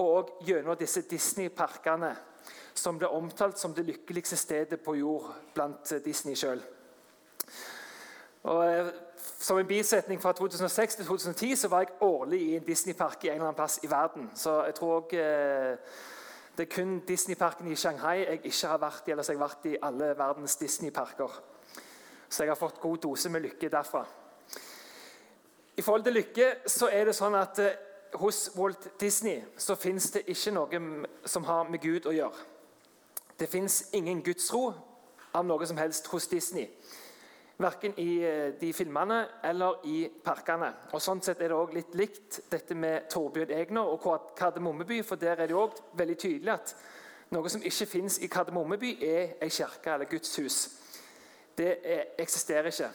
og 0.01 0.39
gjennom 0.47 0.75
disse 0.79 1.03
Disney-parkene, 1.07 2.09
som 2.73 2.97
ble 2.97 3.07
omtalt 3.07 3.59
som 3.59 3.73
det 3.73 3.85
lykkeligste 3.85 4.37
stedet 4.39 4.81
på 4.81 4.95
jord 4.99 5.31
blant 5.53 5.93
Disney 6.05 6.35
sjøl. 6.35 6.61
Eh, 8.45 8.87
som 9.39 9.57
en 9.57 9.67
bisetning 9.67 10.21
fra 10.21 10.31
2006 10.33 10.95
til 10.95 11.05
2010 11.05 11.55
så 11.55 11.67
var 11.67 11.79
jeg 11.79 12.01
årlig 12.01 12.41
i 12.41 12.55
en 12.55 12.63
Disney-park 12.63 13.23
i 13.23 13.27
en 13.27 13.33
eller 13.33 13.45
annen 13.45 13.55
plass 13.55 13.79
i 13.83 13.89
verden. 13.89 14.31
Så 14.35 14.63
jeg 14.63 14.75
tror 14.75 14.95
også, 15.01 15.17
eh, 15.17 15.77
det 16.57 16.67
er 16.67 16.75
kun 16.75 16.99
Disneyparken 16.99 17.71
i 17.71 17.75
Shanghai 17.75 18.17
jeg 18.17 18.41
ikke 18.43 18.67
har 18.67 18.77
vært 18.77 19.07
i. 19.07 19.11
Ellers 19.11 19.27
har 19.27 19.33
jeg 19.33 19.39
vært 19.39 19.65
i 19.65 19.77
alle 19.81 20.17
verdens 20.17 20.55
Disneyparker. 20.55 21.41
Så 22.29 22.43
jeg 22.43 22.49
har 22.49 22.55
fått 22.55 22.79
god 22.79 22.97
dose 22.97 23.29
med 23.29 23.41
lykke 23.41 23.69
derfra. 23.69 24.05
I 25.77 25.81
forhold 25.81 26.03
til 26.03 26.13
lykke 26.13 26.55
så 26.65 26.89
er 26.91 27.05
det 27.05 27.15
sånn 27.15 27.35
at 27.35 27.59
eh, 27.59 27.77
hos 28.13 28.51
Walt 28.55 28.99
Disney 28.99 29.43
så 29.57 29.75
fins 29.75 30.11
det 30.11 30.25
ikke 30.27 30.51
noe 30.51 30.81
som 31.25 31.43
har 31.43 31.69
med 31.69 31.81
Gud 31.81 32.05
å 32.05 32.11
gjøre. 32.11 32.50
Det 33.41 33.49
fins 33.49 33.89
ingen 33.93 34.19
gudsro 34.21 34.67
av 35.33 35.45
noe 35.49 35.65
som 35.65 35.79
helst 35.81 36.05
hos 36.11 36.27
Disney. 36.29 36.67
Verken 37.57 37.95
i 37.97 38.19
eh, 38.21 38.51
de 38.59 38.69
filmene 38.73 39.23
eller 39.49 39.79
i 39.89 40.03
parkene. 40.21 40.69
Og 40.93 41.01
Sånn 41.01 41.23
sett 41.25 41.41
er 41.41 41.49
det 41.49 41.57
også 41.57 41.73
litt 41.79 41.97
likt 41.97 42.37
dette 42.51 42.77
med 42.77 43.09
Torbjørn 43.09 43.55
Egner 43.57 43.89
og 43.89 44.05
Kardemommeby. 44.37 45.01
For 45.01 45.17
der 45.17 45.41
er 45.41 45.49
det 45.49 45.57
også 45.57 45.89
veldig 45.97 46.19
tydelig 46.21 46.53
at 46.53 46.75
noe 47.33 47.49
som 47.49 47.65
ikke 47.65 47.89
fins 47.89 48.19
i 48.21 48.29
Kardemommeby, 48.29 48.93
er 49.01 49.33
ei 49.41 49.49
kirke 49.49 49.95
eller 49.95 50.13
gudshus. 50.13 50.61
Det 51.57 51.73
er, 51.81 52.13
eksisterer 52.21 52.69
ikke. 52.69 52.93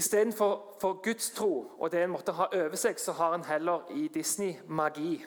Istedenfor 0.00 0.78
for 0.80 1.04
gudstro 1.04 1.74
og 1.76 1.92
det 1.92 2.06
en 2.06 2.16
måtte 2.16 2.40
ha 2.40 2.48
over 2.56 2.80
seg, 2.80 2.96
så 2.96 3.12
har 3.20 3.36
en 3.36 3.44
heller 3.52 3.84
i 4.00 4.08
Disney 4.08 4.56
magi. 4.64 5.26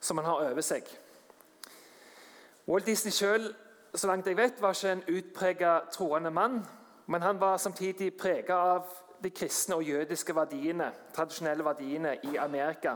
som 0.00 0.18
han 0.18 0.26
har 0.26 0.50
over 0.50 0.62
seg. 0.62 0.86
Walt 2.72 2.86
Disney 2.86 3.12
sjøl 3.12 3.50
så 3.94 4.06
langt 4.08 4.26
jeg 4.26 4.36
vet, 4.36 4.60
var 4.62 4.72
ikke 4.72 4.92
en 4.92 5.02
utprega 5.12 5.72
troende 5.92 6.30
mann, 6.32 6.62
men 7.06 7.22
han 7.22 7.40
var 7.40 7.56
samtidig 7.60 8.14
prega 8.16 8.54
av 8.54 8.86
de 9.22 9.30
kristne 9.30 9.76
og 9.76 9.84
jødiske 9.84 10.34
verdiene, 10.34 10.86
tradisjonelle 11.12 11.64
verdiene 11.64 12.14
i 12.24 12.36
Amerika. 12.40 12.94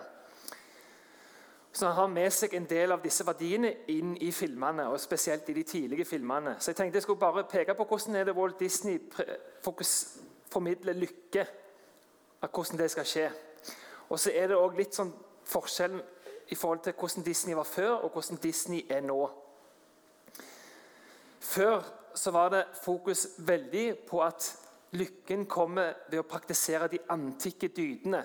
Så 1.73 1.87
han 1.87 1.95
har 1.95 2.07
med 2.09 2.33
seg 2.33 2.57
en 2.57 2.65
del 2.65 2.97
av 2.97 3.05
disse 3.05 3.27
verdiene 3.29 3.75
inn 3.93 4.17
i 4.17 4.33
filmene, 4.33 4.89
og 4.89 5.01
spesielt 5.01 5.49
i 5.53 5.59
de 5.61 5.69
tidlige 5.69 6.09
filmene. 6.09 6.57
Så 6.59 6.73
jeg 6.73 6.77
tenkte 6.77 6.97
jeg 6.97 7.03
skulle 7.03 7.21
bare 7.21 7.45
peke 7.45 7.77
på 7.77 7.85
hvordan 7.85 8.17
er 8.17 8.25
det 8.25 8.37
Walt 8.37 8.61
Disney 8.61 8.97
formidler 10.53 10.97
lykke. 10.97 11.47
Av 12.41 12.49
hvordan 12.49 12.81
det 12.81 12.91
skal 12.91 13.05
skje. 13.05 13.31
Og 14.09 14.21
så 14.21 14.33
er 14.33 14.49
det 14.49 14.57
òg 14.57 14.81
litt 14.81 14.97
sånn 14.97 15.13
forskjellen 15.45 16.01
i 16.49 16.55
forhold 16.55 16.81
til 16.81 16.97
hvordan 16.97 17.25
Disney 17.25 17.57
var 17.57 17.69
før, 17.69 17.91
og 17.91 18.17
hvordan 18.17 18.41
Disney 18.41 18.87
er 18.89 19.05
nå. 19.05 19.27
Før 21.47 21.83
så 22.17 22.33
var 22.35 22.51
det 22.53 22.65
fokus 22.83 23.27
veldig 23.39 23.87
på 24.09 24.23
at 24.25 24.49
lykken 24.97 25.45
kommer 25.47 25.95
ved 26.11 26.21
å 26.21 26.29
praktisere 26.29 26.89
de 26.91 27.03
antikke 27.13 27.69
dydene. 27.77 28.23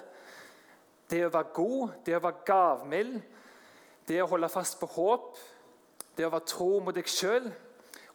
Det 1.09 1.25
å 1.25 1.33
være 1.33 1.53
god, 1.53 1.97
det 2.05 2.15
å 2.15 2.23
være 2.23 2.45
gavmild, 2.47 3.17
det 4.07 4.21
å 4.23 4.29
holde 4.31 4.49
fast 4.49 4.79
på 4.79 4.89
håp, 4.95 5.35
det 6.17 6.25
å 6.25 6.31
være 6.31 6.49
tro 6.49 6.69
mot 6.83 6.95
deg 6.95 7.09
sjøl 7.09 7.51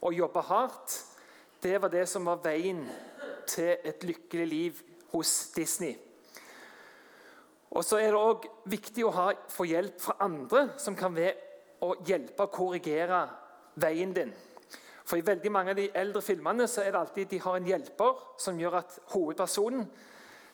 og 0.01 0.17
jobbe 0.17 0.43
hardt, 0.49 0.97
det 1.63 1.77
var 1.83 1.93
det 1.93 2.07
som 2.09 2.27
var 2.29 2.43
veien 2.45 2.83
til 3.49 3.77
et 3.87 4.05
lykkelig 4.05 4.49
liv 4.49 4.83
hos 5.13 5.33
Disney. 5.55 5.97
Og 7.77 7.85
så 7.85 8.01
er 8.01 8.13
det 8.13 8.21
òg 8.21 8.47
viktig 8.73 9.05
å 9.05 9.13
ha, 9.13 9.31
få 9.53 9.67
hjelp 9.69 10.01
fra 10.01 10.17
andre 10.25 10.69
som 10.81 10.97
kan 10.97 11.15
være 11.15 11.37
å 11.85 11.95
hjelpe 12.09 12.47
å 12.47 12.53
korrigere 12.53 13.27
veien 13.77 14.15
din. 14.17 14.33
For 15.07 15.21
I 15.21 15.27
veldig 15.27 15.53
mange 15.53 15.71
av 15.73 15.79
de 15.79 15.91
eldre 15.95 16.23
filmene 16.23 16.67
så 16.69 16.83
er 16.83 16.91
det 16.93 17.01
alltid 17.01 17.31
de 17.31 17.41
har 17.45 17.57
en 17.57 17.69
hjelper 17.69 18.25
som 18.43 18.59
gjør 18.59 18.81
at 18.81 18.99
hovedpersonen 19.13 19.87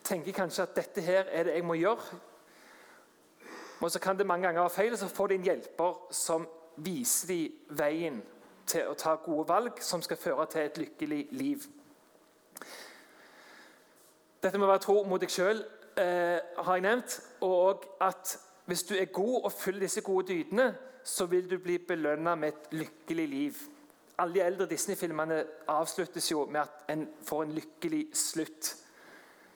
tenker 0.05 0.35
kanskje 0.37 0.67
at 0.67 0.77
dette 0.77 1.05
her 1.05 1.31
er 1.31 1.49
det 1.49 1.57
jeg 1.57 1.65
må 1.65 1.79
gjøre 1.79 2.21
og 3.83 3.91
så 3.91 3.99
kan 3.99 4.19
det 4.19 4.27
mange 4.27 4.47
ganger 4.47 4.61
være 4.61 4.71
feil, 4.71 4.99
så 4.99 5.09
får 5.09 5.27
de 5.27 5.35
en 5.35 5.43
hjelper 5.43 5.95
som 6.11 6.47
viser 6.77 7.29
de 7.29 7.39
veien 7.69 8.23
til 8.67 8.87
å 8.87 8.95
ta 8.95 9.17
gode 9.25 9.49
valg 9.49 9.81
som 9.83 10.03
skal 10.03 10.21
føre 10.21 10.47
til 10.47 10.63
et 10.63 10.79
lykkelig 10.79 11.23
liv. 11.35 11.65
Dette 14.43 14.59
med 14.59 14.69
å 14.69 14.71
være 14.71 14.85
tro 14.85 15.03
mot 15.07 15.23
deg 15.23 15.35
sjøl 15.35 15.65
eh, 15.99 16.39
har 16.39 16.79
jeg 16.79 16.85
nevnt. 16.87 17.19
Og 17.43 17.85
at 18.03 18.37
hvis 18.71 18.87
du 18.87 18.95
er 18.95 19.11
god 19.11 19.49
og 19.49 19.53
følger 19.53 19.89
disse 19.89 20.07
gode 20.07 20.31
dydene, 20.31 20.69
så 21.05 21.27
vil 21.27 21.51
du 21.51 21.59
bli 21.59 21.81
belønna 21.83 22.37
med 22.39 22.55
et 22.55 22.75
lykkelig 22.79 23.29
liv. 23.29 23.63
Alle 24.19 24.35
de 24.35 24.41
eldre 24.45 24.67
Disney-filmene 24.67 25.45
avsluttes 25.73 26.31
jo 26.31 26.45
med 26.47 26.61
at 26.61 26.85
en 26.93 27.07
får 27.25 27.43
en 27.43 27.55
lykkelig 27.57 28.03
slutt. 28.17 28.77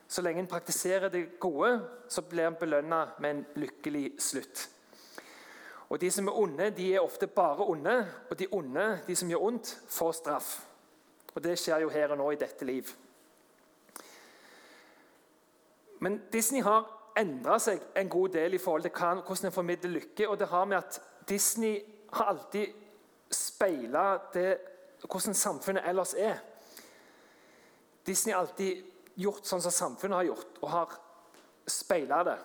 Så 0.07 0.21
lenge 0.21 0.39
en 0.39 0.47
praktiserer 0.47 1.09
det 1.09 1.39
gode, 1.39 1.81
så 2.09 2.21
blir 2.21 2.47
en 2.47 2.55
belønna 2.59 3.05
med 3.19 3.29
en 3.29 3.45
lykkelig 3.55 4.11
slutt. 4.19 4.69
Og 5.89 6.01
De 6.01 6.11
som 6.11 6.27
er 6.27 6.39
onde, 6.39 6.69
de 6.69 6.93
er 6.95 6.99
ofte 6.99 7.27
bare 7.27 7.67
onde, 7.67 8.07
og 8.29 8.39
de 8.39 8.47
onde, 8.51 8.99
de 9.07 9.15
som 9.15 9.29
gjør 9.29 9.43
ondt, 9.43 9.81
får 9.87 10.11
straff. 10.11 10.65
Og 11.35 11.43
Det 11.43 11.59
skjer 11.59 11.79
jo 11.79 11.89
her 11.89 12.11
og 12.11 12.17
nå 12.17 12.31
i 12.31 12.39
dette 12.39 12.65
liv. 12.65 12.87
Men 15.99 16.21
Disney 16.33 16.61
har 16.61 17.13
endra 17.17 17.57
seg 17.59 17.81
en 17.95 18.09
god 18.09 18.29
del 18.29 18.53
i 18.53 18.61
forhold 18.61 18.81
til 18.81 18.91
hvordan 18.91 19.45
en 19.45 19.51
formidler 19.51 19.89
lykke. 19.89 20.29
og 20.29 20.39
det 20.39 20.47
har 20.47 20.65
med 20.65 20.77
at 20.77 21.01
Disney 21.29 21.81
har 22.13 22.25
alltid 22.25 22.67
speila 23.31 24.09
hvordan 25.07 25.35
samfunnet 25.37 25.87
ellers 25.87 26.13
er. 26.13 26.39
Disney 28.07 28.33
har 28.33 28.45
alltid 28.45 28.85
gjort 29.19 29.45
sånn 29.45 29.61
som 29.61 29.71
samfunnet 29.73 30.21
har 30.21 30.29
gjort, 30.29 30.61
og 30.61 30.69
har 30.71 30.93
speila 31.67 32.23
det. 32.23 32.37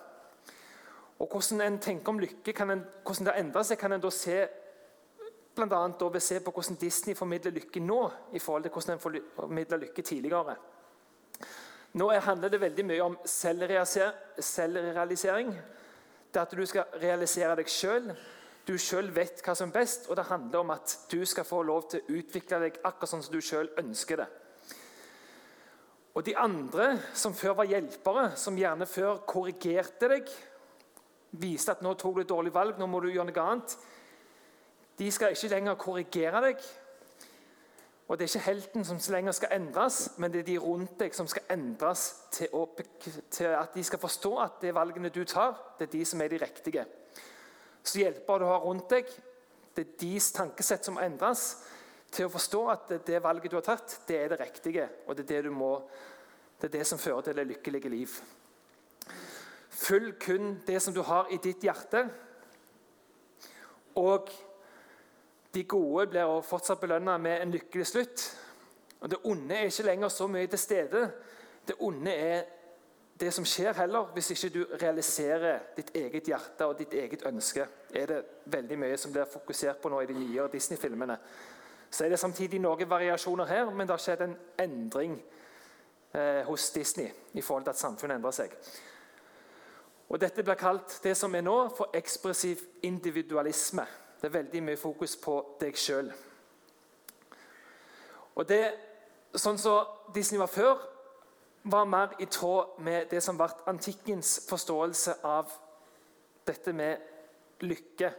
Og 1.21 1.29
Hvordan 1.29 1.61
en 1.61 1.79
tenker 1.79 2.09
om 2.09 2.19
lykke, 2.19 2.53
en, 2.61 2.85
hvordan 3.05 3.25
det 3.25 3.33
har 3.33 3.39
endra 3.39 3.63
seg, 3.63 3.79
kan 3.79 3.91
en 3.95 4.03
da 4.03 4.11
se 4.11 4.47
annet 5.61 6.01
ved 6.01 6.17
å 6.17 6.23
se 6.23 6.39
på 6.41 6.51
hvordan 6.51 6.77
Disney 6.81 7.15
formidler 7.15 7.51
lykke 7.53 7.79
nå 7.79 8.11
i 8.33 8.39
forhold 8.41 8.63
til 8.65 8.71
hvordan 8.73 8.93
en 8.95 9.03
formidla 9.35 9.77
lykke 9.77 10.01
tidligere. 10.01 10.55
Nå 11.93 12.09
handler 12.25 12.49
det 12.49 12.61
veldig 12.61 12.85
mye 12.89 13.03
om 13.05 13.17
selvrealisering. 13.25 15.53
Det 16.33 16.41
at 16.41 16.55
du 16.57 16.65
skal 16.65 16.83
realisere 16.97 17.55
deg 17.59 17.69
sjøl. 17.69 18.15
Du 18.67 18.77
sjøl 18.79 19.09
vet 19.11 19.41
hva 19.43 19.55
som 19.59 19.71
er 19.73 19.81
best, 19.81 20.07
og 20.07 20.15
det 20.15 20.29
handler 20.29 20.61
om 20.63 20.71
at 20.71 20.95
du 21.11 21.19
skal 21.27 21.43
få 21.47 21.61
lov 21.67 21.89
til 21.91 21.99
å 21.99 22.19
utvikle 22.19 22.61
deg 22.63 22.79
akkurat 22.83 23.11
sånn 23.11 23.23
som 23.25 23.35
du 23.35 23.41
sjøl 23.43 23.67
ønsker 23.81 24.23
det. 24.23 24.29
Og 26.13 26.23
de 26.25 26.35
andre, 26.37 26.93
som 27.17 27.33
før 27.33 27.57
var 27.59 27.67
hjelpere, 27.67 28.27
som 28.37 28.57
gjerne 28.57 28.85
før 28.87 29.23
korrigerte 29.27 30.11
deg, 30.11 30.29
viste 31.41 31.73
at 31.73 31.81
nå 31.81 31.95
tok 31.97 32.19
du 32.19 32.21
et 32.21 32.29
dårlig 32.29 32.53
valg, 32.53 32.77
nå 32.77 32.87
må 32.87 33.01
du 33.01 33.09
gjøre 33.09 33.31
noe 33.31 33.43
annet, 33.43 33.75
de 35.01 35.09
skal 35.11 35.33
ikke 35.33 35.49
lenger 35.55 35.79
korrigere 35.81 36.41
deg. 36.45 36.63
Og 38.07 38.19
Det 38.19 38.27
er 38.27 38.35
ikke 38.35 38.45
helten 38.45 38.85
som 38.85 38.99
lenger 39.13 39.31
skal 39.31 39.55
endres, 39.55 40.11
men 40.17 40.31
det 40.31 40.43
er 40.43 40.49
de 40.51 40.57
rundt 40.61 40.99
deg 40.99 41.15
som 41.15 41.27
skal 41.27 41.47
endres 41.49 42.03
til, 42.31 42.51
å, 42.53 42.67
til 43.31 43.47
at 43.47 43.73
de 43.73 43.83
skal 43.83 43.99
forstå 43.99 44.33
at 44.43 44.59
det 44.61 44.75
valgene 44.75 45.09
du 45.09 45.23
tar, 45.25 45.55
det 45.79 45.87
er 45.87 45.97
de 45.97 46.03
som 46.05 46.21
er 46.21 46.29
de 46.29 46.37
riktige. 46.43 46.85
Så 47.83 47.99
hjelper 47.99 48.39
du 48.39 48.47
har 48.47 48.63
rundt 48.63 48.89
deg, 48.93 49.09
det 49.75 49.83
er 49.83 49.95
deres 49.99 50.31
tankesett 50.35 50.85
som 50.85 50.99
endres 51.01 51.47
til 52.13 52.27
å 52.27 52.33
forstå 52.33 52.61
at 52.71 52.91
det 53.07 53.21
valget 53.23 53.51
du 53.51 53.57
har 53.57 53.65
tatt, 53.65 53.95
det 54.07 54.19
er 54.19 54.33
det 54.33 54.39
riktige. 54.39 54.87
Og 55.07 55.17
det 55.17 55.25
er 55.33 55.47
det, 55.47 55.53
må, 55.53 55.75
det, 56.59 56.69
er 56.69 56.77
det 56.77 56.87
som 56.87 57.01
fører 57.01 57.25
til 57.25 57.39
det 57.39 57.47
lykkelige 57.49 57.91
liv. 57.91 58.17
Følg 59.73 60.15
kun 60.21 60.53
det 60.67 60.79
som 60.83 60.93
du 60.93 61.01
har 61.05 61.31
i 61.33 61.41
ditt 61.41 61.65
hjerte. 61.65 62.05
Og 63.99 64.29
de 65.53 65.63
gode 65.69 66.07
blir 66.13 66.39
fortsatt 66.45 66.81
belønna 66.81 67.17
med 67.21 67.41
en 67.41 67.53
lykkelig 67.53 67.87
slutt. 67.89 68.25
Og 69.01 69.09
Det 69.09 69.19
onde 69.27 69.57
er 69.57 69.67
ikke 69.67 69.89
lenger 69.89 70.13
så 70.13 70.27
mye 70.31 70.47
til 70.47 70.61
stede. 70.61 71.01
Det 71.67 71.75
onde 71.79 72.13
er 72.13 72.45
det 73.23 73.31
som 73.33 73.45
skjer 73.47 73.73
heller, 73.77 74.09
hvis 74.13 74.31
ikke 74.33 74.49
du 74.51 74.63
realiserer 74.81 75.59
ditt 75.77 75.93
eget 75.95 76.27
hjerte 76.27 76.65
og 76.67 76.77
ditt 76.79 76.93
eget 76.93 77.23
ønske. 77.25 77.67
er 77.93 78.05
det 78.05 78.25
veldig 78.45 78.77
mye 78.79 78.97
som 78.97 79.11
blir 79.11 79.25
fokusert 79.25 79.77
på 79.81 79.89
nå 79.89 80.01
i 80.01 80.05
de 80.05 80.13
nye 80.13 80.47
Disney-filmene. 80.51 81.17
Så 81.89 82.05
er 82.05 82.09
det 82.09 82.19
samtidig 82.19 82.59
noen 82.59 82.89
variasjoner 82.89 83.45
her, 83.45 83.69
men 83.69 83.87
det 83.87 83.93
har 83.93 84.01
skjedd 84.01 84.21
en 84.21 84.35
endring 84.59 85.23
eh, 86.13 86.41
hos 86.43 86.69
Disney 86.71 87.07
i 87.33 87.41
forhold 87.41 87.63
til 87.63 87.69
at 87.69 87.79
samfunnet 87.79 88.15
endrer 88.15 88.31
seg. 88.31 88.55
Og 90.09 90.21
Dette 90.21 90.43
blir 90.43 90.59
kalt 90.59 90.99
det 91.03 91.15
som 91.17 91.35
er 91.35 91.41
nå, 91.41 91.69
for 91.77 91.95
ekspressiv 91.95 92.59
individualisme. 92.83 93.85
Det 94.21 94.27
er 94.27 94.39
veldig 94.39 94.63
mye 94.63 94.77
fokus 94.77 95.15
på 95.15 95.37
deg 95.61 95.77
sjøl. 95.77 96.11
Sånn 99.33 99.57
som 99.57 100.11
Disney 100.13 100.41
var 100.41 100.51
før, 100.51 100.81
var 101.63 101.85
mer 101.85 102.15
i 102.19 102.25
tråd 102.25 102.79
med 102.83 103.07
det 103.09 103.21
som 103.23 103.37
ble 103.39 103.47
antikkens 103.71 104.35
forståelse 104.49 105.15
av 105.23 105.51
dette 106.45 106.73
med 106.75 107.63
lykke. 107.63 108.09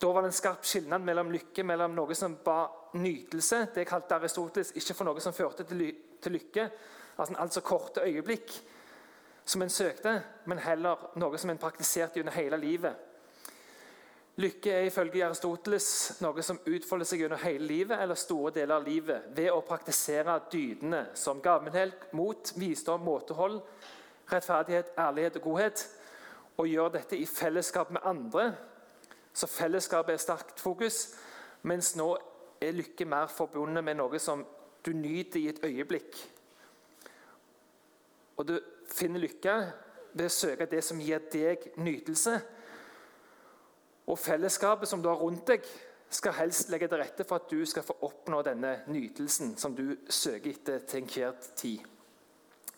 Da 0.00 0.12
var 0.12 0.22
det 0.22 0.30
en 0.30 0.38
skarp 0.38 0.64
skilnad 0.64 1.02
mellom 1.04 1.32
lykke 1.34 1.64
mellom 1.66 1.96
noe 1.96 2.14
som 2.16 2.38
ba 2.44 2.62
nytelse. 2.96 3.66
Det 3.74 3.88
kalte 3.88 4.16
Aristoteles 4.16 4.72
ikke 4.78 4.96
for 4.96 5.10
noe 5.10 5.20
som 5.20 5.34
førte 5.36 5.66
til, 5.68 5.82
til 6.22 6.36
lykke. 6.38 6.68
Altså, 7.18 7.34
altså 7.36 7.60
korte 7.66 8.06
øyeblikk 8.06 8.54
som 9.44 9.62
en 9.62 9.72
søkte, 9.72 10.14
men 10.46 10.62
heller 10.62 11.10
noe 11.18 11.38
som 11.38 11.50
en 11.50 11.58
praktiserte 11.58 12.22
under 12.22 12.32
hele 12.38 12.56
livet. 12.60 13.09
Lykke 14.40 14.72
er 14.72 14.86
ifølge 14.88 15.24
Aristoteles 15.26 15.86
noe 16.24 16.40
som 16.44 16.60
utfolder 16.64 17.08
seg 17.08 17.20
gjennom 17.20 17.40
hele 17.42 17.66
livet 17.66 18.00
eller 18.00 18.16
store 18.16 18.54
deler 18.56 18.78
av 18.78 18.86
livet 18.86 19.26
ved 19.36 19.50
å 19.52 19.58
praktisere 19.66 20.38
dydene 20.52 21.02
som 21.18 21.42
gavmildhet, 21.44 22.06
mot, 22.16 22.52
visdom, 22.56 23.02
måtehold, 23.04 23.58
rettferdighet, 24.30 24.94
ærlighet 24.96 25.36
og 25.40 25.44
godhet. 25.44 25.82
Og 26.56 26.70
gjør 26.70 26.94
dette 26.94 27.18
i 27.18 27.26
fellesskap 27.28 27.90
med 27.92 28.06
andre. 28.08 28.46
Så 29.32 29.48
fellesskapet 29.50 30.14
er 30.14 30.22
sterkt 30.22 30.62
fokus. 30.62 31.02
Mens 31.68 31.92
nå 32.00 32.14
er 32.62 32.76
lykke 32.76 33.04
mer 33.08 33.28
forbundet 33.32 33.84
med 33.84 33.98
noe 34.00 34.20
som 34.22 34.46
du 34.86 34.92
nyter 34.96 35.40
i 35.42 35.50
et 35.52 35.60
øyeblikk. 35.64 36.16
Og 38.40 38.48
du 38.48 38.56
finner 38.88 39.20
lykke 39.20 39.58
ved 40.14 40.30
å 40.30 40.32
søke 40.32 40.68
det 40.70 40.80
som 40.84 41.00
gir 41.04 41.20
deg 41.32 41.68
nytelse. 41.76 42.38
Og 44.10 44.18
fellesskapet 44.18 44.90
som 44.90 45.02
du 45.02 45.08
har 45.10 45.20
rundt 45.20 45.46
deg, 45.52 45.66
skal 46.10 46.34
helst 46.40 46.72
legge 46.72 46.88
til 46.90 46.98
rette 46.98 47.22
for 47.22 47.38
at 47.38 47.52
du 47.52 47.60
skal 47.68 47.84
få 47.86 47.94
oppnå 48.02 48.40
denne 48.42 48.80
nytelsen 48.90 49.52
som 49.60 49.76
du 49.78 49.94
søker 50.10 50.50
etter 50.50 50.80
til 50.82 51.04
enhver 51.04 51.36
tid. 51.54 51.84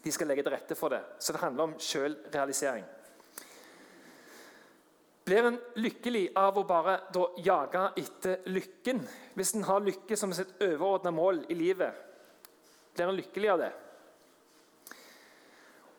De 0.03 0.13
skal 0.13 0.29
legge 0.29 0.45
til 0.45 0.53
rette 0.53 0.77
for 0.77 0.93
det. 0.93 1.01
Så 1.19 1.33
det 1.33 1.41
handler 1.41 1.71
om 1.71 1.79
selvrealisering. 1.81 2.85
Blir 5.25 5.47
en 5.49 5.59
lykkelig 5.79 6.25
av 6.37 6.59
å 6.59 6.67
bare 6.67 6.99
da, 7.15 7.29
jage 7.41 7.83
etter 8.03 8.49
lykken? 8.51 9.05
Hvis 9.39 9.55
en 9.57 9.65
har 9.69 9.85
lykke 9.87 10.19
som 10.19 10.35
sitt 10.35 10.53
overordna 10.59 11.15
mål 11.15 11.45
i 11.49 11.57
livet, 11.57 11.95
blir 12.93 13.09
en 13.09 13.17
lykkelig 13.17 13.53
av 13.55 13.63
det? 13.63 13.71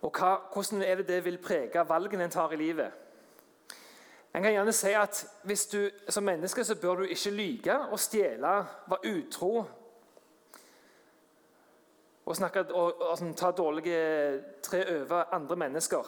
Og 0.04 0.12
hva, 0.12 0.36
hvordan 0.52 0.84
er 0.84 1.00
det 1.00 1.08
det 1.08 1.22
vil 1.26 1.40
prege 1.42 1.88
valgene 1.88 2.28
en 2.28 2.36
tar 2.36 2.54
i 2.54 2.60
livet? 2.60 3.03
En 4.34 4.42
kan 4.42 4.52
gjerne 4.52 4.74
si 4.74 4.94
at 4.98 5.26
hvis 5.46 5.68
du, 5.70 5.90
Som 6.10 6.24
menneske 6.24 6.64
så 6.66 6.76
bør 6.76 6.96
du 6.96 7.04
ikke 7.04 7.32
lyge 7.32 7.78
og 7.80 8.00
stjele, 8.00 8.54
være 8.88 9.16
utro 9.18 9.66
og, 12.26 12.36
snakke, 12.36 12.60
og, 12.74 13.02
og, 13.02 13.20
og 13.22 13.36
ta 13.36 13.52
dårlige 13.52 14.42
tre 14.64 15.02
over 15.02 15.34
andre 15.34 15.56
mennesker. 15.56 16.08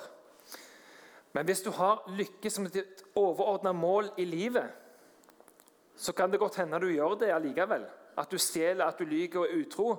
Men 1.34 1.46
hvis 1.46 1.62
du 1.62 1.72
har 1.72 2.06
lykke 2.08 2.50
som 2.50 2.66
et 2.66 3.04
overordna 3.16 3.72
mål 3.72 4.10
i 4.18 4.26
livet, 4.26 4.70
så 5.96 6.14
kan 6.14 6.32
det 6.32 6.40
godt 6.40 6.56
hende 6.56 6.80
du 6.80 6.88
gjør 6.88 7.18
det 7.20 7.34
allikevel. 7.36 7.86
At 8.18 8.32
du 8.32 8.38
stjeler, 8.38 8.86
at 8.86 9.00
du 9.00 9.04
lyver 9.04 9.40
og 9.40 9.50
er 9.50 9.66
utro. 9.66 9.90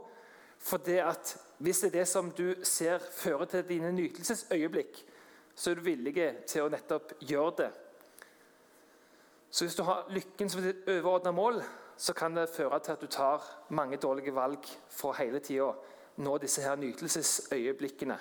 For 0.59 0.77
det 0.77 0.99
at 1.05 1.37
hvis 1.59 1.81
det 1.81 1.87
er 1.87 1.99
det 1.99 2.09
som 2.09 2.31
du 2.31 2.55
ser 2.63 2.99
fører 2.99 3.45
til 3.45 3.69
dine 3.69 3.93
nytelsesøyeblikk, 3.93 5.05
så 5.55 5.71
er 5.71 5.75
du 5.75 5.85
villig 5.85 6.15
til 6.49 6.65
å 6.65 6.73
nettopp 6.73 7.13
gjøre 7.21 7.53
det. 7.59 7.71
Så 9.57 9.65
hvis 9.65 9.75
du 9.75 9.83
har 9.83 10.05
lykken 10.13 10.51
som 10.53 10.61
et 10.61 10.89
overordna 10.89 11.31
mål, 11.33 11.63
så 11.97 12.13
kan 12.13 12.35
det 12.37 12.51
føre 12.53 12.77
til 12.81 12.93
at 12.93 13.01
du 13.01 13.07
tar 13.07 13.45
mange 13.69 13.97
dårlige 13.97 14.35
valg 14.35 14.67
for 14.93 15.17
hele 15.17 15.39
tida 15.41 15.71
nå 16.21 16.35
disse 16.39 16.61
her 16.61 16.77
nytelsesøyeblikkene. 16.77 18.19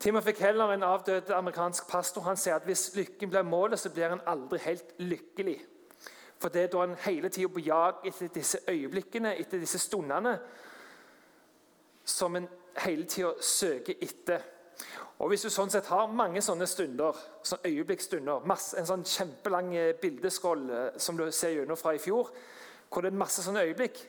Timothy 0.00 0.32
Keller, 0.34 0.72
en 0.72 0.82
avdød 0.82 1.30
amerikansk 1.30 1.86
pastor, 1.88 2.26
han 2.26 2.36
sier 2.36 2.56
at 2.58 2.66
hvis 2.66 2.88
lykken 2.96 3.30
blir 3.30 3.46
målet, 3.46 3.78
så 3.78 3.90
blir 3.94 4.10
en 4.10 4.24
aldri 4.26 4.58
helt 4.64 4.98
lykkelig. 4.98 5.60
For 6.42 6.50
det 6.50 6.62
er 6.64 6.74
da 6.74 6.82
en 6.82 6.98
hele 7.06 7.30
tida 7.30 7.48
på 7.54 7.62
jag 7.62 8.02
etter 8.10 8.34
disse 8.34 8.58
øyeblikkene, 8.68 9.36
etter 9.38 9.62
disse 9.62 9.78
stundene, 9.78 10.40
som 12.04 12.36
en 12.36 12.50
hele 12.82 13.06
tida 13.06 13.30
søker 13.38 13.94
etter. 14.02 14.42
Og 15.22 15.30
Hvis 15.30 15.44
du 15.46 15.52
sånn 15.54 15.70
sett 15.70 15.86
har 15.86 16.10
mange 16.10 16.40
sånne 16.42 16.66
stunder, 16.66 17.18
sånn 17.46 17.62
øyeblikksstunder, 17.68 18.42
en 18.42 18.88
sånn 18.88 19.04
kjempelang 19.06 19.68
eh, 19.78 19.92
bildeskål 20.00 20.64
eh, 20.66 20.98
som 20.98 21.18
du 21.18 21.28
ser 21.30 21.54
gjennom 21.54 21.78
fra 21.78 21.92
i 21.94 22.00
fjor, 22.02 22.32
hvor 22.90 23.06
det 23.06 23.12
er 23.12 23.20
masse 23.20 23.44
sånne 23.44 23.62
øyeblikk, 23.68 24.00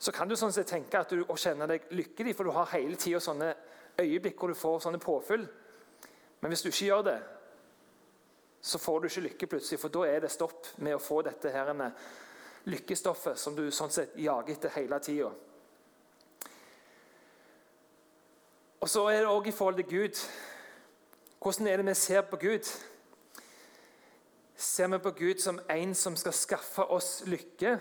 så 0.00 0.14
kan 0.16 0.30
du 0.30 0.34
sånn 0.40 0.54
sett 0.56 0.72
tenke 0.72 0.98
at 0.98 1.12
du, 1.12 1.20
og 1.20 1.36
kjenne 1.36 1.68
deg 1.68 1.84
lykkelig, 1.92 2.32
for 2.38 2.48
du 2.48 2.56
har 2.56 2.72
hele 2.72 2.96
tida 2.96 3.20
sånne 3.20 3.52
øyeblikk 4.00 4.40
hvor 4.40 4.54
du 4.54 4.56
får 4.56 4.80
sånne 4.86 5.02
påfyll. 5.04 5.44
Men 6.40 6.54
hvis 6.54 6.64
du 6.64 6.70
ikke 6.72 6.88
gjør 6.88 7.06
det, 7.10 7.18
så 8.62 8.80
får 8.80 9.00
du 9.00 9.08
ikke 9.10 9.26
lykke 9.28 9.50
plutselig, 9.52 9.82
for 9.84 9.92
da 9.92 10.08
er 10.08 10.24
det 10.24 10.32
stopp 10.32 10.72
med 10.80 10.96
å 10.96 11.02
få 11.02 11.20
dette 11.28 11.52
her, 11.52 11.74
lykkestoffet 12.72 13.36
som 13.38 13.54
du 13.58 13.66
sånn 13.74 13.92
sett 13.92 14.16
jager 14.16 14.56
etter 14.56 14.72
hele 14.80 14.98
tida. 15.04 15.28
Og 18.82 18.88
så 18.90 19.04
er 19.06 19.20
det 19.22 19.30
òg 19.30 19.46
i 19.46 19.54
forhold 19.54 19.76
til 19.78 19.84
Gud. 19.86 20.20
Hvordan 21.42 21.66
er 21.66 21.76
det 21.76 21.86
vi 21.86 21.94
ser 21.94 22.20
på 22.20 22.36
Gud? 22.36 22.70
Ser 24.56 24.86
vi 24.86 24.98
på 24.98 25.10
Gud 25.10 25.38
som 25.38 25.60
en 25.70 25.94
som 25.94 26.16
skal 26.16 26.32
skaffe 26.32 26.82
oss 26.82 27.22
lykke? 27.26 27.76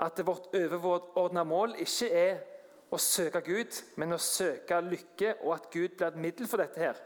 At 0.00 0.26
vårt 0.26 0.48
overordna 0.54 1.44
mål 1.44 1.76
ikke 1.78 2.08
er 2.10 2.40
å 2.90 2.98
søke 2.98 3.40
Gud, 3.46 3.78
men 3.96 4.12
å 4.12 4.18
søke 4.18 4.80
lykke, 4.82 5.36
og 5.44 5.54
at 5.54 5.68
Gud 5.70 5.94
blir 5.94 6.08
et 6.08 6.16
middel 6.16 6.50
for 6.50 6.58
dette. 6.58 6.80
her. 6.80 6.98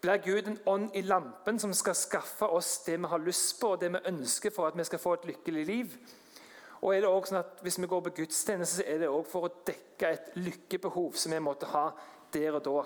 Blir 0.00 0.16
Gud 0.16 0.48
en 0.48 0.58
ånd 0.66 0.90
i 0.94 1.02
lampen 1.06 1.58
som 1.58 1.72
skal 1.72 1.94
skaffe 1.94 2.46
oss 2.46 2.78
det 2.86 2.98
vi 2.98 3.12
har 3.14 3.18
lyst 3.22 3.60
på 3.60 3.68
og 3.76 3.80
det 3.80 3.92
vi 3.92 4.02
ønsker 4.10 4.50
for 4.50 4.66
at 4.66 4.78
vi 4.78 4.84
skal 4.84 4.98
få 4.98 5.12
et 5.12 5.26
lykkelig 5.30 5.66
liv? 5.66 5.94
Og 6.82 6.96
er 6.96 7.00
det 7.00 7.08
også 7.08 7.30
sånn 7.30 7.38
at 7.44 7.62
Hvis 7.62 7.78
vi 7.78 7.86
går 7.86 8.00
på 8.00 8.16
gudstjeneste, 8.16 8.76
så 8.76 8.82
er 8.86 8.98
det 8.98 9.08
også 9.08 9.30
for 9.30 9.46
å 9.46 9.54
dekke 9.66 10.10
et 10.10 10.34
lykkebehov 10.34 11.14
som 11.14 11.32
vi 11.32 11.38
måtte 11.38 11.70
ha 11.70 11.92
der 12.34 12.58
og 12.58 12.64
da. 12.64 12.82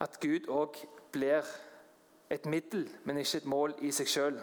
At 0.00 0.18
Gud 0.20 0.48
òg 0.48 0.78
blir 1.12 1.46
et 2.30 2.46
middel, 2.46 2.88
men 3.04 3.18
ikke 3.18 3.42
et 3.42 3.50
mål 3.50 3.74
i 3.80 3.92
seg 3.92 4.08
sjøl. 4.08 4.40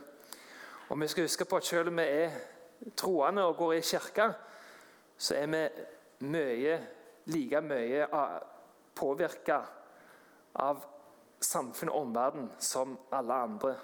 Vi 0.90 1.08
skal 1.08 1.24
huske 1.24 1.46
på 1.46 1.58
at 1.58 1.66
selv 1.66 1.92
om 1.92 1.98
vi 1.98 2.04
er 2.04 2.38
troende 2.98 3.44
og 3.46 3.58
går 3.58 3.74
i 3.74 3.82
kirka, 3.82 4.32
så 5.18 5.36
er 5.36 5.48
vi 5.48 5.64
mye, 6.20 6.80
like 7.26 7.62
mye 7.62 8.08
påvirka 8.96 9.60
av 10.56 10.82
samfunnet 11.42 11.94
og 11.94 12.02
omverdenen 12.02 12.50
som 12.60 12.98
alle 13.12 13.34
andre. 13.34 13.76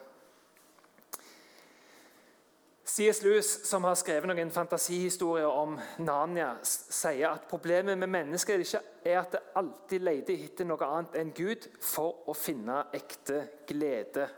C.S. 2.95 3.19
Lewis, 3.25 3.49
som 3.67 3.83
har 3.83 3.97
skrevet 3.99 4.29
noen 4.29 4.53
fantasihistorier 4.55 5.51
om 5.51 5.73
Narnia, 5.99 6.53
sier 6.63 7.33
at 7.33 7.49
problemet 7.49 7.99
med 7.99 8.07
mennesker 8.07 8.61
er 8.63 9.17
at 9.19 9.33
det 9.35 9.41
alltid 9.59 10.05
leter 10.07 10.45
etter 10.45 10.69
noe 10.69 10.87
annet 10.87 11.17
enn 11.19 11.33
Gud 11.35 11.67
for 11.83 12.23
å 12.31 12.35
finne 12.37 12.85
ekte 12.95 13.41
glede. 13.67 14.29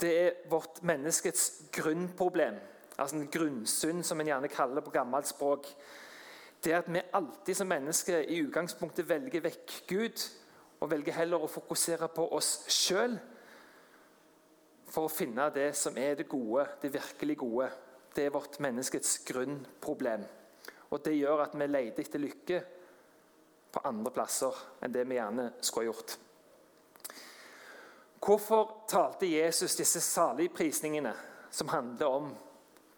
Det 0.00 0.12
er 0.22 0.40
vårt 0.48 0.80
menneskets 0.80 1.68
grunnproblem 1.76 2.56
altså 2.96 3.16
en 3.16 3.28
grunnsynd, 3.32 4.04
som 4.04 4.20
en 4.20 4.32
gjerne 4.32 4.48
kaller 4.48 4.80
det 4.80 4.86
på 4.86 4.94
gammelt 4.94 5.28
språk, 5.28 5.68
det 6.64 6.72
er 6.72 6.80
at 6.80 6.88
vi 6.92 7.04
alltid 7.12 7.58
som 7.58 7.68
mennesker 7.68 8.30
i 8.30 8.40
utgangspunktet 8.46 9.08
velger 9.08 9.42
vekk 9.44 9.76
Gud 9.90 10.24
og 10.80 10.90
velger 10.92 11.16
heller 11.16 11.42
å 11.42 11.50
fokusere 11.50 12.08
på 12.14 12.28
oss 12.36 12.62
sjøl 12.70 13.18
for 14.92 15.08
å 15.08 15.12
finne 15.12 15.48
det 15.54 15.70
som 15.78 15.96
er 15.96 16.18
det 16.18 16.28
gode, 16.28 16.66
det 16.82 16.92
virkelig 16.92 17.38
gode. 17.40 17.70
Det 18.12 18.26
er 18.26 18.34
vårt 18.34 18.58
menneskets 18.60 19.22
grunnproblem. 19.24 20.24
Og 20.92 21.00
Det 21.04 21.16
gjør 21.16 21.46
at 21.46 21.56
vi 21.56 21.66
leter 21.66 22.04
etter 22.04 22.20
lykke 22.20 22.60
på 23.72 23.80
andre 23.88 24.12
plasser 24.12 24.58
enn 24.84 24.92
det 24.92 25.06
vi 25.08 25.16
gjerne 25.16 25.48
skulle 25.64 25.86
ha 25.86 25.94
gjort. 25.94 26.16
Hvorfor 28.22 28.84
talte 28.88 29.26
Jesus 29.26 29.74
disse 29.76 30.00
saligprisningene 30.04 31.14
som 31.50 31.72
handler 31.72 32.06
om 32.06 32.28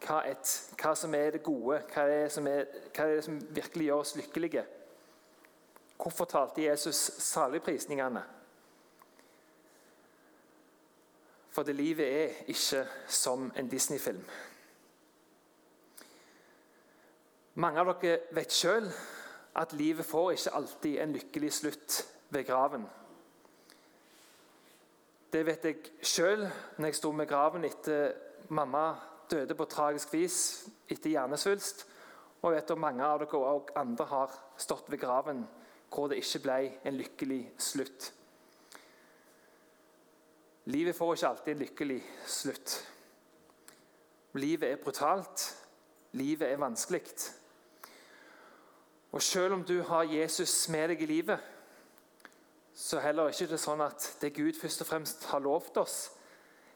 hva, 0.05 0.21
et, 0.27 0.51
hva, 0.77 0.93
som 0.97 1.15
er 1.17 1.35
det 1.35 1.43
gode, 1.45 1.79
hva 1.93 2.05
er, 2.11 2.27
som 2.29 2.47
er, 2.49 2.67
hva 2.93 3.07
er 3.07 3.17
det 3.17 3.25
som 3.25 3.39
virkelig 3.55 3.87
gjør 3.87 4.03
oss 4.03 4.15
lykkelige. 4.19 4.65
Hvorfor 5.97 6.29
talte 6.29 6.65
Jesus 6.65 6.99
saligprisningene? 7.23 8.21
For 11.55 11.63
det 11.63 11.75
livet 11.75 12.07
er 12.07 12.31
ikke 12.51 12.81
som 13.07 13.51
en 13.55 13.67
Disney-film. 13.71 14.23
Mange 17.55 17.79
av 17.79 17.93
dere 18.01 18.17
vet 18.35 18.51
sjøl 18.51 18.89
at 19.55 19.73
livet 19.79 20.03
får 20.03 20.33
ikke 20.33 20.51
alltid 20.59 20.97
en 20.99 21.13
lykkelig 21.15 21.51
slutt 21.55 21.99
ved 22.35 22.43
graven. 22.49 22.83
Det 25.31 25.45
vet 25.47 25.69
jeg 25.69 25.93
sjøl 26.03 26.43
når 26.43 26.89
jeg 26.89 26.99
sto 26.99 27.13
med 27.15 27.31
graven 27.31 27.63
etter 27.63 28.11
mamma 28.51 28.83
døde 29.31 29.55
på 29.55 29.69
tragisk 29.71 30.11
vis 30.11 30.37
etter 30.91 31.13
hjernesvulst. 31.13 31.85
Og 32.41 32.51
jeg 32.51 32.57
vet 32.59 32.75
at 32.75 32.83
mange 32.83 33.07
av 33.07 33.23
dere 33.23 33.43
og 33.55 33.71
andre 33.79 34.11
har 34.11 34.35
stått 34.59 34.91
ved 34.91 34.99
graven 34.99 35.45
hvor 35.87 36.11
det 36.11 36.19
ikke 36.19 36.43
ble 36.49 36.59
en 36.83 36.99
lykkelig 36.99 37.41
slutt. 37.71 38.11
Livet 40.65 40.95
får 40.95 41.13
ikke 41.13 41.27
alltid 41.27 41.51
en 41.53 41.59
lykkelig 41.61 42.03
slutt. 42.25 42.75
Livet 44.33 44.71
er 44.71 44.81
brutalt. 44.81 45.43
Livet 46.11 46.51
er 46.51 46.57
vanskelig. 46.57 47.03
Og 49.11 49.21
selv 49.21 49.53
om 49.53 49.63
du 49.63 49.81
har 49.81 50.03
Jesus 50.03 50.69
med 50.69 50.89
deg 50.89 51.01
i 51.01 51.05
livet, 51.05 51.39
så 52.73 52.99
heller 52.99 53.31
ikke 53.31 53.47
det 53.53 53.59
sånn 53.61 53.83
at 53.85 54.09
det 54.21 54.33
Gud 54.35 54.57
først 54.59 54.81
og 54.83 54.89
fremst 54.89 55.29
har 55.31 55.43
lovt 55.43 55.77
oss, 55.79 55.99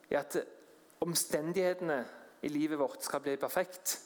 er 0.09 0.21
at 0.21 0.37
omstendighetene 1.03 1.99
i 2.45 2.51
livet 2.53 2.79
vårt 2.79 3.03
skal 3.03 3.23
bli 3.25 3.35
perfekt. 3.41 3.97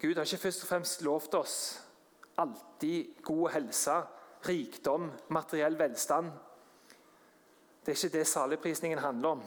Gud 0.00 0.16
har 0.16 0.24
ikke 0.24 0.46
først 0.46 0.64
og 0.64 0.70
fremst 0.70 1.02
lovt 1.04 1.34
oss 1.36 1.56
alltid 2.40 3.20
god 3.26 3.50
helse, 3.52 3.96
rikdom, 4.48 5.10
materiell 5.28 5.76
velstand. 5.78 6.30
Det 7.86 7.92
er 7.92 8.04
ikke 8.06 8.18
det 8.18 8.26
saligprisningen 8.26 8.98
handler 8.98 9.28
om. 9.28 9.42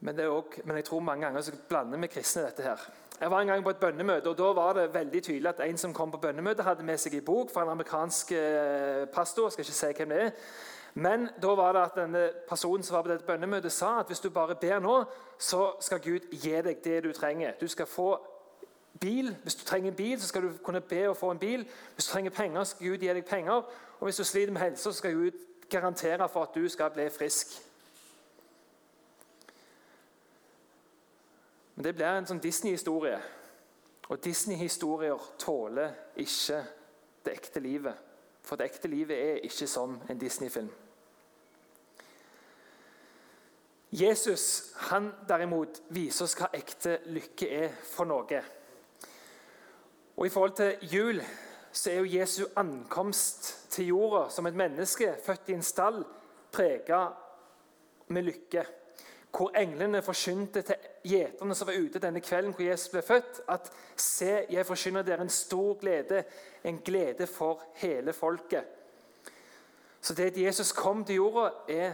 Men, 0.00 0.20
også, 0.20 0.62
men, 0.64 0.76
jeg 0.76 0.84
tror 0.84 1.00
mange 1.00 1.26
ganger 1.26 1.40
så 1.40 1.52
blander 1.68 1.98
vi 1.98 2.06
kristne 2.06 2.42
dette 2.42 2.62
her. 2.62 2.90
Jeg 3.20 3.30
var 3.30 3.40
en 3.40 3.46
gang 3.46 3.64
på 3.64 3.70
et 3.70 3.76
bønnemøte, 3.76 4.26
og 4.26 4.38
da 4.38 4.42
var 4.42 4.72
det 4.72 4.94
veldig 4.94 5.22
tydelig 5.22 5.48
at 5.48 5.60
en 5.60 5.78
som 5.78 5.94
kom 5.94 6.10
på 6.10 6.18
bønnemøte, 6.18 6.62
hadde 6.62 6.82
med 6.82 6.98
seg 6.98 7.14
en 7.14 7.24
bok 7.24 7.52
fra 7.52 7.62
en 7.62 7.68
amerikansk 7.68 8.32
eh, 8.32 9.08
pastor. 9.12 9.44
Jeg 9.44 9.52
skal 9.52 9.64
ikke 9.64 9.72
si 9.72 9.92
hvem 9.96 10.08
det 10.08 10.22
er. 10.22 10.30
Men 10.94 11.28
da 11.42 11.54
var 11.54 11.72
det 11.72 11.82
at 11.82 11.98
denne 12.00 12.30
personen 12.48 12.82
som 12.82 12.96
var 12.96 13.02
på 13.02 13.12
dette 13.12 13.26
bønnemøtet, 13.26 13.72
sa 13.72 13.98
at 14.00 14.06
hvis 14.06 14.20
du 14.20 14.30
bare 14.30 14.54
ber 14.54 14.78
nå, 14.78 15.04
så 15.38 15.72
skal 15.80 16.00
Gud 16.00 16.32
gi 16.32 16.56
deg 16.62 16.80
det 16.84 17.04
du 17.04 17.12
trenger. 17.12 17.52
Du 17.60 17.68
skal 17.68 17.86
få 17.86 18.16
bil. 19.00 19.36
Hvis 19.42 19.54
du 19.54 19.64
trenger 19.64 19.90
en 19.90 19.96
bil, 19.96 20.20
så 20.20 20.28
skal 20.28 20.42
du 20.42 20.56
kunne 20.64 20.80
be 20.80 21.04
å 21.10 21.14
få 21.14 21.30
en 21.30 21.38
bil. 21.38 21.68
Hvis 21.94 22.06
du 22.08 22.12
trenger 22.12 22.30
penger, 22.30 22.64
så 22.64 22.76
skal 22.76 22.86
Gud 22.88 23.04
gi 23.04 23.14
deg 23.14 23.24
penger. 23.24 23.62
Og 24.00 24.08
hvis 24.08 24.16
du 24.16 24.24
sliter 24.24 24.52
med 24.52 24.62
helse, 24.62 24.82
så 24.82 24.92
skal 24.92 25.14
Gud 25.14 25.49
garantere 25.70 26.28
for 26.28 26.42
at 26.42 26.54
du 26.54 26.68
skal 26.68 26.90
bli 26.94 27.08
frisk. 27.10 27.54
Men 31.74 31.84
det 31.84 31.94
blir 31.94 32.12
en 32.12 32.26
sånn 32.28 32.42
Disney-historie. 32.42 33.16
Og 34.10 34.24
Disney-historier 34.24 35.30
tåler 35.38 35.94
ikke 36.20 36.64
det 37.24 37.32
ekte 37.38 37.62
livet. 37.64 37.94
For 38.42 38.58
det 38.58 38.66
ekte 38.68 38.88
livet 38.90 39.16
er 39.16 39.44
ikke 39.46 39.68
som 39.70 40.00
en 40.10 40.18
Disney-film. 40.20 40.70
Jesus 43.90 44.74
han 44.90 45.08
derimot 45.28 45.80
viser 45.90 46.24
oss 46.24 46.36
hva 46.38 46.50
ekte 46.54 46.98
lykke 47.10 47.48
er 47.50 47.72
for 47.82 48.06
noe. 48.06 48.42
Og 50.16 50.26
I 50.26 50.30
forhold 50.30 50.54
til 50.58 50.92
jul 50.92 51.22
så 51.72 51.90
er 51.90 52.00
jo 52.00 52.18
Jesu 52.18 52.44
ankomst 52.56 53.70
til 53.70 53.92
jorda 53.92 54.28
som 54.30 54.46
et 54.46 54.58
menneske 54.58 55.12
født 55.24 55.50
i 55.52 55.56
en 55.58 55.62
stall 55.62 56.02
prega 56.52 57.04
med 58.10 58.26
lykke. 58.26 58.64
Hvor 59.30 59.54
englene 59.54 60.02
forkynte 60.02 60.62
til 60.66 60.88
gjeterne 61.06 61.54
som 61.54 61.68
var 61.68 61.78
ute 61.78 62.02
denne 62.02 62.20
kvelden 62.20 62.54
hvor 62.56 62.66
Jesus 62.66 62.90
ble 62.90 63.02
født, 63.06 63.40
at 63.48 63.70
se, 63.94 64.46
jeg 64.50 64.66
forkynner 64.66 65.06
dere 65.06 65.22
en 65.22 65.30
stor 65.30 65.76
glede, 65.78 66.24
en 66.64 66.80
glede 66.84 67.26
for 67.30 67.62
hele 67.78 68.12
folket. 68.12 68.64
Så 70.00 70.14
det 70.14 70.32
at 70.32 70.40
Jesus 70.42 70.72
kom 70.72 71.04
til 71.04 71.20
jorda, 71.20 71.50
er 71.68 71.92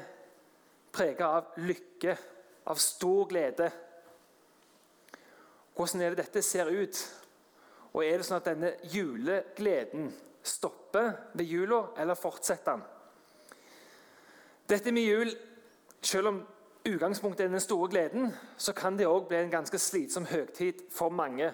prega 0.93 1.29
av 1.37 1.53
lykke, 1.61 2.17
av 2.67 2.81
stor 2.81 3.29
glede. 3.29 3.69
Hvordan 5.77 6.03
er 6.03 6.15
det 6.15 6.25
dette 6.25 6.43
ser 6.43 6.71
ut? 6.73 7.03
Og 7.97 8.05
Er 8.05 8.21
det 8.21 8.27
sånn 8.29 8.43
at 8.43 8.49
denne 8.51 8.75
julegleden 8.93 10.11
stopper 10.45 11.15
ved 11.33 11.49
jula, 11.49 11.81
eller 11.97 12.15
fortsetter 12.15 12.77
den? 12.77 12.83
Dette 14.69 14.93
med 14.93 15.07
jul, 15.07 15.31
selv 16.03 16.29
om 16.29 16.43
utgangspunktet 16.85 17.47
er 17.47 17.55
den 17.55 17.63
store 17.65 17.89
gleden, 17.89 18.35
så 18.59 18.75
kan 18.77 18.99
det 18.99 19.09
òg 19.09 19.31
bli 19.31 19.39
en 19.41 19.51
ganske 19.51 19.79
slitsom 19.81 20.27
høgtid 20.29 20.85
for 20.93 21.09
mange. 21.09 21.53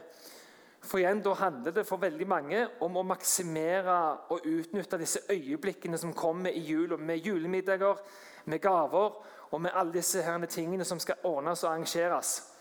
For 0.83 0.99
igjen, 0.99 1.23
Da 1.23 1.35
handler 1.35 1.71
det 1.71 1.87
for 1.87 1.97
veldig 1.97 2.27
mange 2.27 2.69
om 2.81 2.97
å 2.97 3.07
maksimere 3.07 4.19
og 4.35 4.47
utnytte 4.47 4.99
disse 4.99 5.21
øyeblikkene 5.31 5.99
som 5.99 6.13
kommer 6.13 6.51
i 6.51 6.59
jula, 6.59 6.97
med 6.97 7.23
julemiddager, 7.23 8.03
med 8.45 8.61
gaver 8.61 9.23
og 9.53 9.61
med 9.61 9.71
alle 9.75 9.93
disse 9.93 10.47
tingene 10.49 10.85
som 10.85 10.99
skal 10.99 11.23
ordnes 11.23 11.65
og 11.65 11.71
arrangeres. 11.71 12.52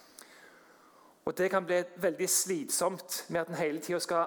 Og 1.32 1.38
Det 1.38 1.52
kan 1.52 1.66
bli 1.66 1.84
veldig 1.96 2.30
slitsomt 2.30 3.26
med 3.30 3.42
at 3.42 3.48
en 3.48 3.56
hele 3.56 3.80
tida 3.80 4.00
skal 4.04 4.26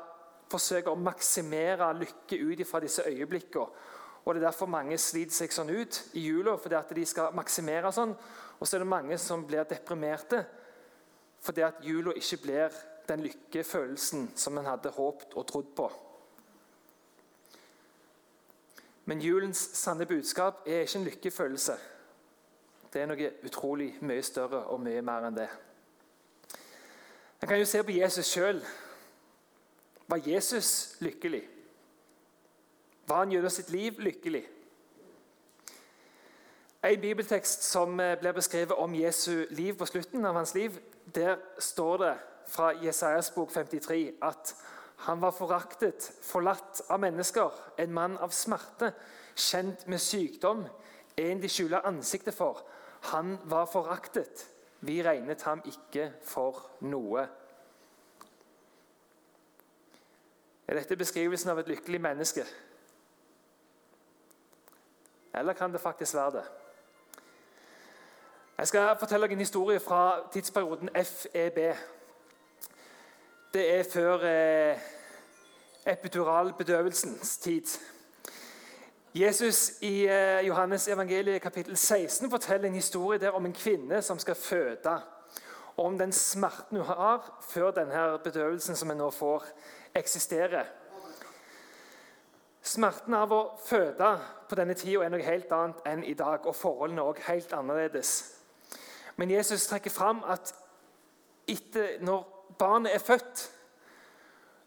forsøke 0.48 0.88
å 0.88 0.96
maksimere 0.96 1.90
lykke 1.98 2.38
ut 2.40 2.62
fra 2.64 2.78
disse 2.80 3.02
øyeblikkene. 3.04 3.66
Og 4.24 4.34
Det 4.34 4.40
er 4.40 4.46
derfor 4.46 4.66
mange 4.72 4.96
sliter 4.98 5.36
seg 5.36 5.52
sånn 5.52 5.68
ut 5.68 5.98
i 6.14 6.22
jula, 6.24 6.54
fordi 6.56 6.74
at 6.74 6.94
de 6.96 7.04
skal 7.04 7.34
maksimere 7.36 7.90
sånn. 7.92 8.14
Og 8.56 8.66
så 8.66 8.76
er 8.76 8.80
det 8.80 8.88
mange 8.88 9.18
som 9.18 9.44
blir 9.46 9.64
deprimerte 9.68 10.46
fordi 11.44 11.60
at 11.60 11.84
jula 11.84 12.14
ikke 12.16 12.38
blir 12.42 12.80
den 13.08 13.20
lykkefølelsen 13.20 14.30
som 14.34 14.58
en 14.58 14.64
hadde 14.64 14.94
håpt 14.96 15.36
og 15.36 15.46
trodd 15.46 15.68
på. 15.76 15.90
Men 19.04 19.20
julens 19.20 19.60
sanne 19.76 20.06
budskap 20.06 20.64
er 20.66 20.86
ikke 20.86 20.98
en 20.98 21.06
lykkefølelse. 21.10 21.76
Det 22.92 23.02
er 23.02 23.12
noe 23.12 23.30
utrolig 23.44 23.92
mye 24.00 24.22
større 24.22 24.64
og 24.72 24.80
mye 24.80 25.04
mer 25.04 25.28
enn 25.28 25.36
det. 25.36 25.50
En 27.44 27.48
kan 27.48 27.58
jo 27.58 27.64
se 27.68 27.82
på 27.84 27.92
Jesus 27.92 28.26
sjøl. 28.32 28.60
Var 30.08 30.20
Jesus 30.26 30.68
lykkelig? 31.04 31.42
Var 33.06 33.18
han 33.20 33.34
gjennom 33.34 33.52
sitt 33.52 33.68
liv 33.68 33.98
lykkelig? 34.00 34.40
En 36.88 37.02
bibeltekst 37.02 37.66
som 37.68 38.00
eh, 38.00 38.14
blir 38.16 38.32
beskrevet 38.32 38.72
om 38.72 38.94
Jesu 38.96 39.44
liv 39.50 39.76
på 39.76 39.84
slutten 39.84 40.24
av 40.24 40.38
hans 40.40 40.54
liv, 40.54 40.78
der 41.14 41.36
står 41.58 41.98
det 42.04 42.14
fra 42.48 42.70
Jesajas 42.80 43.28
bok 43.36 43.52
53 43.52 44.00
at 44.22 44.54
han 45.04 45.20
var 45.20 45.36
foraktet, 45.36 46.12
forlatt 46.22 46.80
av 46.88 47.04
mennesker, 47.04 47.52
en 47.76 47.92
mann 47.92 48.16
av 48.24 48.32
smerte, 48.32 48.94
kjent 49.36 49.84
med 49.86 50.00
sykdom, 50.00 50.64
en 51.16 51.44
de 51.44 51.52
skjuler 51.52 51.84
ansiktet 51.84 52.40
for. 52.40 52.64
Han 53.12 53.36
var 53.44 53.68
foraktet. 53.68 54.48
Vi 54.84 55.02
regnet 55.02 55.42
ham 55.42 55.62
ikke 55.64 56.10
for 56.22 56.58
noe. 56.84 57.22
Er 60.68 60.76
dette 60.76 60.96
beskrivelsen 60.96 61.52
av 61.52 61.62
et 61.62 61.70
lykkelig 61.72 62.00
menneske? 62.04 62.44
Eller 65.34 65.56
kan 65.56 65.72
det 65.72 65.80
faktisk 65.80 66.14
være 66.14 66.30
det? 66.36 66.44
Jeg 68.58 68.68
skal 68.68 68.96
fortelle 68.98 69.26
deg 69.26 69.32
en 69.32 69.46
historie 69.46 69.80
fra 69.80 70.02
tidsperioden 70.32 70.92
FEB. 70.94 71.58
Det 73.54 73.64
er 73.78 73.88
før 73.92 74.28
eh, 74.28 74.84
epiduralbedøvelsens 75.86 77.38
tid. 77.38 77.78
Jesus 79.14 79.72
i 79.80 80.06
eh, 80.06 80.46
Johannes 80.46 80.88
evangeliet 80.88 81.42
kapittel 81.42 81.76
16 81.76 82.30
forteller 82.30 82.68
en 82.68 82.74
historie 82.74 83.18
der 83.18 83.30
om 83.30 83.46
en 83.46 83.52
kvinne 83.52 84.02
som 84.02 84.18
skal 84.18 84.34
føde. 84.34 85.00
Og 85.76 85.84
om 85.84 85.98
den 85.98 86.12
smerten 86.12 86.76
hun 86.76 86.86
har 86.86 87.38
før 87.48 87.70
denne 87.70 88.18
bedøvelsen 88.24 88.76
som 88.76 88.88
hun 88.88 88.98
nå 88.98 89.10
får, 89.10 89.44
eksisterer. 89.94 90.66
Smerten 92.62 93.14
av 93.14 93.30
å 93.30 93.38
føde 93.62 94.08
på 94.50 94.58
denne 94.58 94.74
tida 94.74 95.06
er 95.06 95.14
noe 95.14 95.22
helt 95.22 95.52
annet 95.52 95.86
enn 95.86 96.02
i 96.02 96.16
dag, 96.18 96.42
og 96.42 96.56
forholdene 96.58 96.98
er 97.04 97.12
også 97.12 97.28
helt 97.28 97.52
annerledes. 97.54 98.12
Men 99.16 99.30
Jesus 99.30 99.68
trekker 99.70 99.94
fram 99.94 100.24
at 100.26 100.56
etter, 101.46 102.00
når 102.02 102.26
barnet 102.58 102.96
er 102.98 103.06
født, 103.12 103.46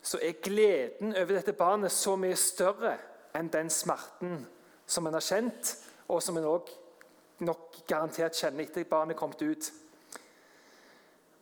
så 0.02 0.24
er 0.24 0.40
gleden 0.40 1.18
over 1.18 1.36
dette 1.36 1.54
barnet 1.54 1.92
så 1.92 2.16
mye 2.16 2.40
større 2.40 2.96
enn 3.38 3.52
den 3.54 3.70
smerten 3.74 4.42
som 4.88 5.08
en 5.08 5.18
har 5.18 5.24
kjent, 5.24 5.74
og 6.08 6.22
som 6.24 6.38
en 6.40 6.48
nok 7.44 7.82
garantert 7.88 8.38
kjenner 8.38 8.66
etter 8.66 8.86
at 8.86 8.90
barnet 8.90 9.16
er 9.16 9.20
kommet 9.20 9.42
ut. 9.44 9.72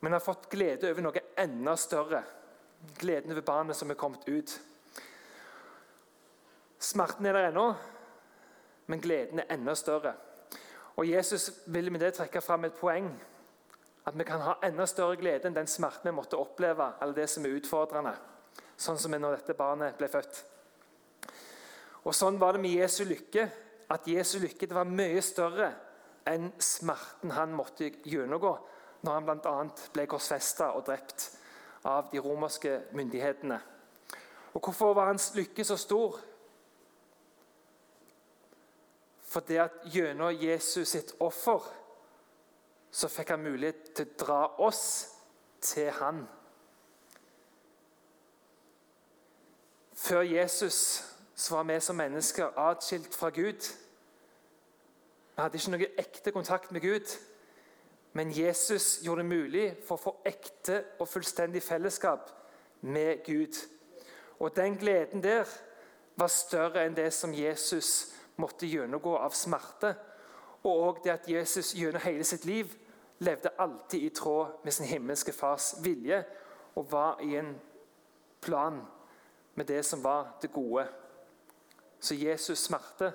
Men 0.00 0.10
en 0.10 0.18
har 0.18 0.24
fått 0.24 0.50
glede 0.52 0.90
over 0.90 1.06
noe 1.06 1.22
enda 1.40 1.76
større. 1.80 2.22
Gleden 3.00 3.32
over 3.32 3.46
barnet 3.46 3.78
som 3.78 3.90
er 3.90 3.98
kommet 3.98 4.26
ut. 4.28 4.58
Smerten 6.78 7.26
er 7.26 7.34
der 7.34 7.48
ennå, 7.50 7.70
men 8.86 9.02
gleden 9.02 9.40
er 9.42 9.54
enda 9.54 9.74
større. 9.74 10.12
Og 10.96 11.08
Jesus 11.08 11.50
vil 11.66 11.90
med 11.92 12.00
det 12.00 12.14
trekke 12.16 12.40
fram 12.44 12.64
et 12.68 12.76
poeng. 12.76 13.08
At 14.06 14.18
vi 14.18 14.24
kan 14.24 14.44
ha 14.44 14.58
enda 14.64 14.86
større 14.86 15.16
glede 15.18 15.48
enn 15.48 15.56
den 15.56 15.70
smerten 15.70 16.10
vi 16.10 16.14
måtte 16.14 16.38
oppleve, 16.38 16.92
eller 17.02 17.16
det 17.16 17.26
som 17.30 17.44
er 17.44 17.56
utfordrende. 17.56 18.14
Sånn 18.76 19.00
som 19.00 19.14
når 19.16 19.40
dette 19.40 19.56
barnet 19.58 19.96
ble 19.98 20.08
født. 20.12 20.44
Og 22.06 22.14
Sånn 22.14 22.38
var 22.38 22.54
det 22.54 22.62
med 22.62 22.76
Jesu 22.78 23.02
lykke. 23.04 23.48
At 23.90 24.06
Jesu 24.10 24.38
lykke 24.42 24.68
var 24.74 24.88
mye 24.88 25.22
større 25.22 25.72
enn 26.26 26.48
smerten 26.62 27.30
han 27.36 27.52
måtte 27.54 27.86
gjennomgå 28.02 28.52
når 29.06 29.12
han 29.12 29.26
bl.a. 29.28 29.54
ble 29.94 30.06
korsfesta 30.10 30.72
og 30.74 30.86
drept 30.88 31.28
av 31.86 32.08
de 32.10 32.18
romerske 32.22 32.72
myndighetene. 32.98 33.58
Og 34.56 34.62
Hvorfor 34.64 34.94
var 34.96 35.12
hans 35.12 35.28
lykke 35.36 35.64
så 35.64 35.76
stor? 35.78 36.18
Fordi 39.26 39.60
at 39.62 39.82
gjennom 39.92 40.34
Jesus 40.34 40.96
sitt 40.96 41.12
offer 41.20 41.62
så 42.90 43.10
fikk 43.12 43.34
han 43.34 43.44
mulighet 43.44 43.92
til 43.94 44.08
å 44.08 44.18
dra 44.24 44.40
oss 44.66 44.84
til 45.62 45.90
han. 45.98 46.22
Før 49.96 50.24
Jesus 50.26 50.78
så 51.36 51.54
var 51.54 51.64
vi 51.68 51.80
som 51.80 51.96
mennesker 51.96 52.58
atskilt 52.58 53.14
fra 53.14 53.28
Gud. 53.30 53.60
Vi 55.36 55.42
hadde 55.42 55.58
ikke 55.58 55.72
noe 55.74 55.88
ekte 56.00 56.32
kontakt 56.32 56.72
med 56.72 56.80
Gud. 56.80 57.12
Men 58.16 58.32
Jesus 58.32 59.02
gjorde 59.04 59.22
det 59.22 59.28
mulig 59.28 59.66
for 59.84 59.98
å 59.98 60.04
få 60.06 60.14
ekte 60.24 60.78
og 60.96 61.08
fullstendig 61.08 61.60
fellesskap 61.62 62.30
med 62.80 63.20
Gud. 63.26 63.58
Og 64.40 64.56
den 64.56 64.78
gleden 64.80 65.20
der 65.20 65.44
var 66.16 66.32
større 66.32 66.86
enn 66.86 66.96
det 66.96 67.10
som 67.12 67.34
Jesus 67.36 68.14
måtte 68.40 68.68
gjennomgå 68.68 69.18
av 69.20 69.36
smerte. 69.36 69.92
Og 70.64 70.82
òg 70.88 71.04
det 71.04 71.12
at 71.18 71.28
Jesus 71.28 71.74
gjennom 71.76 72.00
hele 72.00 72.24
sitt 72.24 72.48
liv 72.48 72.72
levde 73.18 73.52
alltid 73.60 74.08
i 74.08 74.14
tråd 74.16 74.64
med 74.64 74.72
sin 74.72 74.88
himmelske 74.88 75.36
fars 75.36 75.74
vilje 75.84 76.24
og 76.76 76.92
var 76.92 77.20
i 77.20 77.36
en 77.36 77.52
plan 78.40 78.80
med 79.54 79.68
det 79.68 79.84
som 79.84 80.04
var 80.04 80.38
det 80.40 80.52
gode. 80.52 80.88
Så 82.00 82.14
Jesus' 82.14 82.66
smerte 82.66 83.12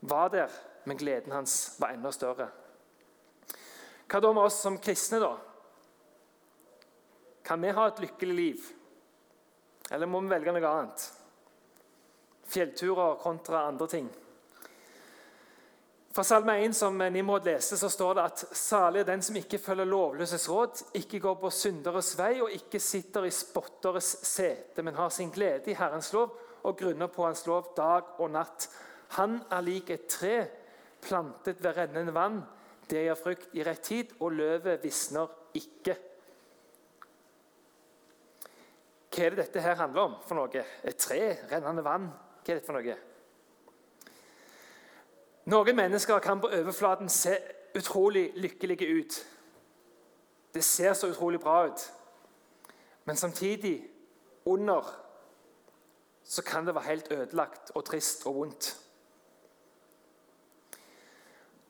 var 0.00 0.28
der, 0.28 0.52
men 0.84 0.96
gleden 1.00 1.32
hans 1.32 1.76
var 1.80 1.94
enda 1.94 2.12
større. 2.12 2.50
Hva 4.04 4.20
da 4.20 4.32
med 4.32 4.44
oss 4.44 4.60
som 4.60 4.78
kristne, 4.78 5.20
da? 5.22 5.34
Kan 7.44 7.62
vi 7.62 7.72
ha 7.76 7.86
et 7.88 8.00
lykkelig 8.04 8.34
liv? 8.36 8.72
Eller 9.92 10.08
må 10.08 10.20
vi 10.24 10.32
velge 10.32 10.52
noe 10.52 10.70
annet? 10.70 11.06
fjellturer 12.46 13.14
kontra 13.14 13.60
andre 13.60 13.86
ting. 13.86 14.08
Fra 16.12 16.24
Salme 16.24 16.60
1 16.64 16.76
som 16.76 16.98
Nimrod 16.98 17.44
leste, 17.44 17.76
så 17.76 17.88
står 17.90 18.14
det 18.14 18.22
at 18.22 18.42
salig 18.56 19.00
er 19.02 19.08
den 19.08 19.22
som 19.22 19.36
ikke 19.36 19.58
følger 19.58 19.88
lovløses 19.90 20.46
råd, 20.50 20.82
ikke 21.00 21.18
går 21.18 21.40
på 21.40 21.50
synderes 21.50 22.12
vei 22.18 22.36
og 22.42 22.52
ikke 22.54 22.78
sitter 22.78 23.26
i 23.26 23.32
spotteres 23.34 24.12
sete, 24.22 24.82
men 24.82 24.94
har 24.94 25.10
sin 25.10 25.32
glede 25.34 25.72
i 25.72 25.78
Herrens 25.78 26.12
lov 26.14 26.36
og 26.64 26.76
grunner 26.80 27.12
på 27.12 27.26
Hans 27.26 27.44
lov 27.46 27.72
dag 27.76 28.16
og 28.18 28.32
natt. 28.32 28.68
Han 29.18 29.38
er 29.52 29.64
lik 29.64 29.90
et 29.94 30.08
tre 30.10 30.34
plantet 31.04 31.62
ved 31.62 31.76
rennende 31.76 32.14
vann. 32.14 32.40
Det 32.90 33.04
gir 33.04 33.16
frukt 33.16 33.54
i 33.56 33.64
rett 33.64 33.82
tid, 33.84 34.12
og 34.20 34.32
løvet 34.32 34.82
visner 34.82 35.30
ikke. 35.56 35.96
Hva 39.14 39.24
er 39.24 39.34
det 39.34 39.44
dette 39.44 39.62
her 39.62 39.76
handler 39.78 40.08
om 40.08 40.14
for 40.26 40.40
noe? 40.40 40.64
Et 40.82 40.96
tre, 40.98 41.20
rennende 41.52 41.84
vann? 41.86 42.08
Hva 42.42 42.50
er 42.50 42.58
dette 42.58 42.66
for 42.66 42.80
noe? 42.80 42.96
Noen 45.52 45.76
mennesker 45.76 46.18
kan 46.24 46.40
på 46.40 46.50
overflaten 46.56 47.08
se 47.12 47.36
utrolig 47.76 48.30
lykkelige 48.40 48.88
ut. 48.88 49.20
Det 50.54 50.64
ser 50.64 50.94
så 50.96 51.10
utrolig 51.12 51.40
bra 51.40 51.66
ut. 51.68 51.92
Men 53.04 53.16
samtidig, 53.16 53.90
under, 54.44 55.03
så 56.24 56.42
kan 56.42 56.66
det 56.66 56.74
være 56.74 56.84
helt 56.88 57.12
ødelagt 57.12 57.70
og 57.74 57.84
trist 57.84 58.26
og 58.26 58.34
vondt. 58.34 58.80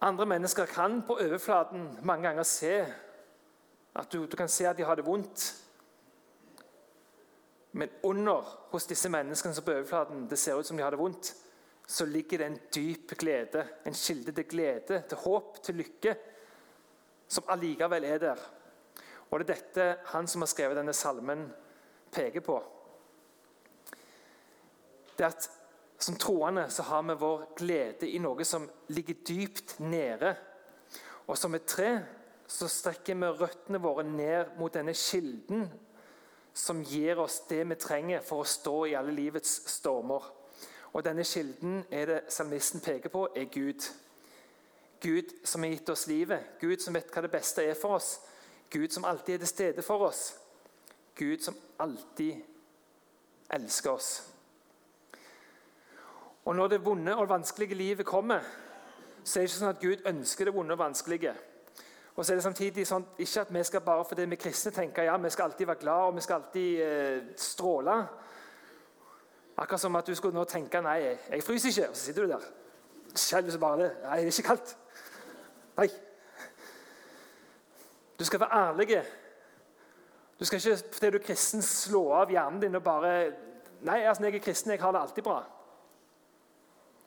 Andre 0.01 0.27
mennesker 0.27 0.67
kan 0.67 1.03
på 1.07 1.17
overflaten 1.17 1.99
mange 2.03 2.29
ganger 2.29 2.43
se 2.43 2.87
at 3.95 4.13
du, 4.13 4.27
du 4.27 4.37
kan 4.37 4.49
se 4.49 4.69
at 4.69 4.77
de 4.77 4.85
har 4.85 4.95
det 4.95 5.07
vondt. 5.07 5.55
Men 7.73 7.91
under 8.03 8.67
hos 8.71 8.87
disse 8.87 9.09
menneskene 9.09 9.55
som 9.55 9.65
på 9.65 9.73
overflaten 9.73 10.29
det 10.31 10.39
ser 10.39 10.59
ut 10.59 10.67
som 10.67 10.77
de 10.77 10.83
har 10.83 10.91
det 10.91 10.99
vondt, 10.99 11.35
så 11.87 12.07
ligger 12.07 12.39
det 12.39 12.47
en 12.47 12.61
dyp 12.75 13.17
glede, 13.19 13.67
en 13.87 13.95
kilde 13.95 14.33
til 14.33 14.45
glede, 14.49 15.03
til 15.09 15.19
håp, 15.19 15.63
til 15.63 15.75
lykke, 15.75 16.17
som 17.29 17.45
allikevel 17.49 18.05
er 18.05 18.19
der. 18.19 18.45
Og 19.31 19.41
det 19.41 19.51
er 19.51 19.55
dette 19.55 19.89
han 20.13 20.27
som 20.27 20.43
har 20.43 20.47
skrevet 20.47 20.77
denne 20.77 20.93
salmen, 20.93 21.49
peker 22.13 22.41
på. 22.41 22.61
Det 25.19 25.25
at 25.25 25.51
som 25.99 26.17
troende 26.21 26.67
så 26.71 26.83
har 26.83 27.03
vi 27.03 27.15
vår 27.21 27.47
glede 27.57 28.09
i 28.11 28.19
noe 28.19 28.45
som 28.45 28.67
ligger 28.89 29.23
dypt 29.29 29.79
nede. 29.81 30.35
Og 31.27 31.39
som 31.39 31.55
et 31.55 31.67
tre 31.67 31.91
så 32.47 32.69
strekker 32.69 33.17
vi 33.17 33.31
røttene 33.41 33.81
våre 33.81 34.05
ned 34.05 34.57
mot 34.59 34.75
denne 34.75 34.93
kilden 34.95 35.69
som 36.55 36.83
gir 36.87 37.19
oss 37.19 37.41
det 37.49 37.65
vi 37.67 37.77
trenger 37.81 38.23
for 38.23 38.43
å 38.43 38.49
stå 38.49 38.75
i 38.87 38.97
alle 38.99 39.15
livets 39.15 39.57
stormer. 39.73 40.27
Og 40.95 41.03
Denne 41.03 41.25
kilden 41.27 41.81
er 41.91 42.07
det 42.07 42.21
salmisten 42.31 42.81
peker 42.81 43.11
på, 43.11 43.27
er 43.35 43.49
Gud. 43.51 43.83
Gud 45.03 45.33
som 45.45 45.63
har 45.63 45.73
gitt 45.75 45.89
oss 45.91 46.07
livet, 46.07 46.55
Gud 46.61 46.79
som 46.81 46.95
vet 46.95 47.11
hva 47.11 47.25
det 47.25 47.33
beste 47.33 47.65
er 47.67 47.75
for 47.75 47.99
oss. 47.99 48.21
Gud 48.71 48.95
som 48.95 49.05
alltid 49.05 49.35
er 49.35 49.43
til 49.43 49.51
stede 49.51 49.83
for 49.83 50.07
oss. 50.07 50.23
Gud 51.19 51.43
som 51.43 51.59
alltid 51.83 52.39
elsker 53.51 53.91
oss. 53.91 54.34
Og 56.45 56.57
Når 56.57 56.69
det 56.69 56.85
vonde 56.85 57.17
og 57.17 57.29
vanskelige 57.29 57.75
livet 57.75 58.07
kommer, 58.07 58.41
så 59.25 59.39
er 59.39 59.43
det 59.43 59.51
ikke 59.51 59.59
sånn 59.59 59.73
at 59.73 59.81
Gud 59.81 60.09
ønsker 60.09 60.45
det 60.45 60.55
vonde 60.55 60.77
og 60.77 60.79
vanskelige. 60.79 61.33
Og 62.17 62.25
så 62.25 62.33
er 62.33 62.37
det 62.37 62.45
samtidig 62.45 62.87
sånn, 62.87 63.07
Ikke 63.19 63.41
at 63.41 63.55
vi 63.55 63.63
skal 63.65 63.81
bare 63.81 64.05
fordi 64.05 64.27
vi 64.31 64.37
kristne 64.37 64.73
tenker 64.73 65.09
ja, 65.09 65.17
vi 65.17 65.31
skal 65.31 65.49
alltid 65.49 65.67
være 65.67 65.81
glad 65.81 66.11
og 66.11 66.15
vi 66.15 66.21
skal 66.21 66.35
alltid 66.35 66.83
eh, 66.83 67.23
stråle. 67.37 67.97
Akkurat 69.57 69.81
som 69.81 69.97
at 69.97 70.07
du 70.07 70.15
skulle 70.15 70.35
nå 70.35 70.45
tenke 70.45 70.81
nei, 70.83 70.99
jeg 71.31 71.43
fryser 71.43 71.69
ikke. 71.69 71.89
Og 71.89 71.97
så 71.97 72.05
sitter 72.05 72.27
du 72.27 72.33
der. 72.35 72.47
Skjelver 73.15 73.59
bare 73.59 73.81
det. 73.83 73.91
Nei, 74.03 74.21
det 74.21 74.27
er 74.27 74.39
ikke 74.39 74.49
kaldt. 74.49 74.77
Nei. 75.79 75.89
Du 78.19 78.25
skal 78.25 78.41
være 78.41 78.61
ærlig. 78.69 79.03
Du 80.39 80.45
skal 80.45 80.59
ikke 80.59 80.77
fordi 80.93 81.11
du 81.11 81.19
er 81.19 81.27
kristen, 81.27 81.63
slå 81.63 82.09
av 82.13 82.31
hjernen 82.31 82.63
din 82.63 82.75
og 82.75 82.83
bare 82.83 83.33
Nei, 83.85 83.99
altså, 84.01 84.25
jeg 84.25 84.39
er 84.39 84.41
kristen, 84.41 84.71
jeg 84.71 84.81
har 84.81 84.93
det 84.93 85.01
alltid 85.01 85.23
bra. 85.23 85.43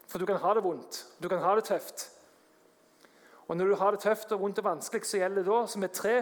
For 0.08 0.20
du 0.20 0.26
kan 0.26 0.40
ha 0.42 0.54
det 0.54 0.64
vondt. 0.64 1.06
Du 1.24 1.28
kan 1.28 1.44
ha 1.44 1.56
det 1.56 1.66
tøft. 1.68 2.10
Og 3.48 3.58
Når 3.58 3.66
du 3.66 3.76
har 3.76 3.92
det 3.92 4.00
tøft 4.00 4.32
og 4.32 4.40
vondt 4.40 4.60
og 4.60 4.64
vanskelig, 4.64 5.06
så 5.06 5.18
gjelder 5.18 5.44
det 5.44 5.52
da, 5.52 5.68
som 5.68 5.84
et 5.84 5.92
tre, 5.92 6.16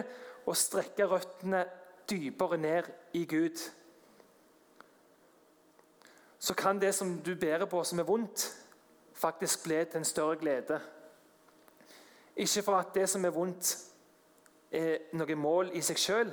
å 0.46 0.54
strekke 0.54 1.08
røttene 1.10 1.64
dypere 2.10 2.58
ned 2.58 2.90
i 3.18 3.24
Gud. 3.24 3.58
Så 6.38 6.54
kan 6.54 6.78
det 6.78 6.94
som 6.94 7.18
du 7.18 7.34
bærer 7.34 7.66
på 7.66 7.82
som 7.84 7.98
er 7.98 8.06
vondt, 8.06 8.46
faktisk 9.12 9.64
bli 9.64 9.84
til 9.84 9.98
en 9.98 10.04
større 10.04 10.36
glede. 10.36 10.80
Ikke 12.36 12.62
for 12.62 12.78
at 12.78 12.94
det 12.94 13.08
som 13.08 13.24
er 13.24 13.34
vondt, 13.34 13.76
er 14.70 15.08
noe 15.16 15.34
mål 15.34 15.70
i 15.74 15.80
seg 15.82 15.98
sjøl, 15.98 16.30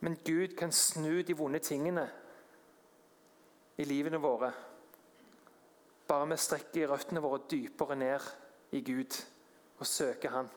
men 0.00 0.16
Gud 0.24 0.54
kan 0.56 0.72
snu 0.72 1.22
de 1.22 1.36
vonde 1.36 1.58
tingene 1.58 2.04
i 3.76 3.84
livene 3.84 4.20
våre. 4.22 4.52
Bare 6.08 6.28
vi 6.28 6.36
strekker 6.36 6.90
røttene 6.90 7.22
våre 7.24 7.40
dypere 7.50 7.96
ned 7.96 8.26
i 8.76 8.82
Gud 8.84 9.16
og 9.78 9.86
søke 9.86 10.28
Han. 10.28 10.50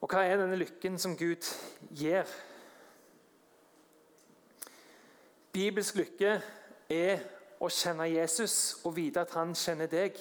Og 0.00 0.12
hva 0.12 0.22
er 0.22 0.36
denne 0.38 0.58
lykken 0.60 0.98
som 1.00 1.16
Gud 1.16 1.48
gir? 1.96 2.28
Bibelsk 5.56 5.96
lykke 5.96 6.34
er 6.92 7.22
å 7.64 7.70
kjenne 7.72 8.10
Jesus 8.12 8.82
og 8.84 8.92
vite 8.98 9.22
at 9.24 9.32
han 9.34 9.54
kjenner 9.56 9.88
deg. 9.88 10.18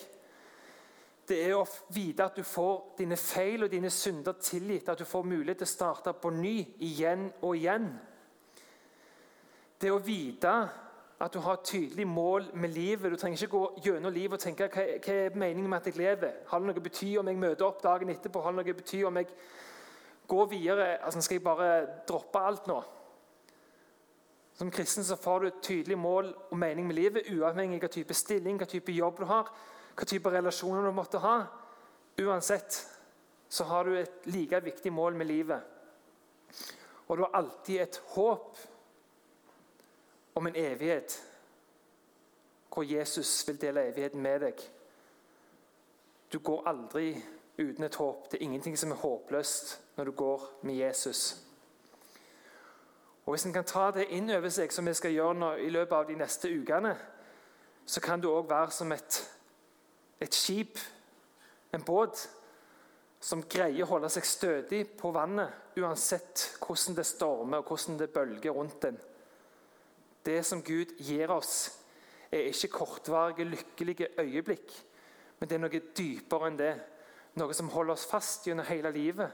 Det 1.27 1.41
er 1.43 1.57
å 1.57 1.65
vite 1.91 2.23
at 2.23 2.37
du 2.37 2.45
får 2.47 2.95
dine 3.01 3.17
feil 3.19 3.65
og 3.65 3.71
dine 3.73 3.91
synder 3.91 4.37
tilgitt, 4.39 4.89
at 4.89 5.01
du 5.01 5.05
får 5.09 5.27
mulighet 5.27 5.59
til 5.59 5.67
å 5.67 5.73
starte 5.73 6.13
på 6.13 6.31
ny 6.31 6.55
igjen 6.85 7.27
og 7.41 7.57
igjen. 7.57 7.89
Det 9.81 9.91
å 9.91 9.99
vite 9.99 10.53
at 11.19 11.33
du 11.33 11.39
har 11.39 11.53
et 11.53 11.63
tydelig 11.63 12.07
mål 12.07 12.49
med 12.53 12.69
livet. 12.69 13.11
Du 13.11 13.17
trenger 13.17 13.43
ikke 13.43 13.51
gå 13.57 13.81
gjennom 13.85 14.13
livet 14.13 14.33
og 14.33 14.43
tenke 14.43 14.67
hva, 14.67 14.83
hva 14.99 15.13
er 15.13 15.37
meningen 15.37 15.69
med 15.69 15.77
at 15.77 15.87
jeg 15.87 15.99
lever. 15.99 16.41
Har 16.49 16.59
det 16.59 16.67
noe 16.67 16.81
å 16.81 16.83
bety 16.83 17.13
om 17.19 17.29
jeg 17.31 17.39
møter 17.39 17.67
opp 17.67 17.79
dagen 17.83 18.11
etterpå? 18.11 18.41
Har 18.43 18.51
det 18.51 18.59
noe 18.59 18.75
å 18.75 18.79
bety 18.81 18.99
om 19.07 19.19
jeg 19.21 19.29
går 20.27 20.49
videre? 20.51 20.89
Altså, 20.97 21.23
skal 21.23 21.39
jeg 21.39 21.45
bare 21.45 21.69
droppe 22.09 22.41
alt 22.43 22.67
nå? 22.67 22.81
Som 24.55 24.71
kristen 24.71 25.03
så 25.03 25.15
får 25.19 25.39
du 25.39 25.47
et 25.47 25.63
tydelig 25.63 25.97
mål 25.99 26.33
og 26.49 26.57
mening 26.59 26.87
med 26.87 26.95
livet, 26.95 27.31
uavhengig 27.31 27.79
av 27.79 27.87
hva 27.87 27.93
type 27.95 28.15
stilling, 28.15 28.59
hva 28.59 28.67
type 28.71 28.91
jobb 28.95 29.19
du 29.19 29.25
har, 29.27 29.49
hva 29.95 30.07
type 30.07 30.31
relasjoner 30.31 30.83
du 30.83 30.95
måtte 30.95 31.19
ha. 31.23 31.37
Uansett 32.23 32.77
så 33.51 33.67
har 33.67 33.87
du 33.87 33.97
et 33.99 34.27
like 34.31 34.59
viktig 34.63 34.91
mål 34.95 35.15
med 35.15 35.27
livet. 35.31 35.59
Og 37.07 37.17
du 37.17 37.23
har 37.23 37.35
alltid 37.39 37.81
et 37.83 38.01
håp 38.15 38.55
om 40.35 40.47
en 40.47 40.55
evighet 40.55 41.15
hvor 42.73 42.83
Jesus 42.83 43.47
vil 43.47 43.61
dele 43.61 43.87
evigheten 43.87 44.21
med 44.21 44.39
deg. 44.39 44.61
Du 46.33 46.39
går 46.39 46.67
aldri 46.67 47.13
uten 47.57 47.83
et 47.83 47.95
håp. 47.95 48.31
Det 48.31 48.37
er 48.37 48.43
ingenting 48.43 48.77
som 48.77 48.91
er 48.91 48.99
håpløst 48.99 49.81
når 49.95 50.05
du 50.05 50.11
går 50.11 50.49
med 50.61 50.75
Jesus. 50.75 51.37
Og 53.25 53.33
Hvis 53.33 53.45
en 53.45 53.53
kan 53.53 53.63
ta 53.63 53.91
det 53.91 54.09
inn 54.13 54.29
over 54.29 54.49
seg, 54.49 54.73
som 54.73 54.85
vi 54.85 54.93
skal 54.93 55.15
gjøre 55.15 55.33
nå, 55.33 55.53
i 55.55 55.69
løpet 55.69 55.95
av 55.97 56.07
de 56.07 56.17
neste 56.19 56.51
ukene, 56.51 56.91
så 57.85 58.01
kan 58.01 58.21
du 58.21 58.29
òg 58.29 58.49
være 58.49 58.71
som 58.71 58.91
et, 58.91 59.21
et 60.21 60.33
skip, 60.33 60.79
en 61.73 61.83
båt, 61.83 62.27
som 63.19 63.41
greier 63.49 63.85
å 63.85 63.89
holde 63.95 64.09
seg 64.13 64.27
stødig 64.27 64.83
på 64.99 65.09
vannet 65.15 65.79
uansett 65.79 66.43
hvordan 66.61 66.99
det 66.99 67.05
stormer 67.07 67.63
og 67.63 67.71
hvordan 67.71 67.97
det 67.99 68.11
bølger 68.13 68.51
rundt 68.51 68.81
den. 68.83 68.99
Det 70.25 70.41
som 70.45 70.63
Gud 70.63 70.95
gir 70.97 71.31
oss, 71.31 71.81
er 72.31 72.49
ikke 72.49 72.67
kortvarige, 72.67 73.45
lykkelige 73.45 74.07
øyeblikk, 74.19 74.71
men 75.39 75.49
det 75.49 75.55
er 75.55 75.61
noe 75.61 75.81
dypere 75.97 76.49
enn 76.49 76.59
det. 76.59 76.73
Noe 77.35 77.53
som 77.53 77.69
holder 77.69 77.93
oss 77.93 78.07
fast 78.07 78.47
gjennom 78.47 78.65
hele 78.65 78.91
livet. 78.95 79.31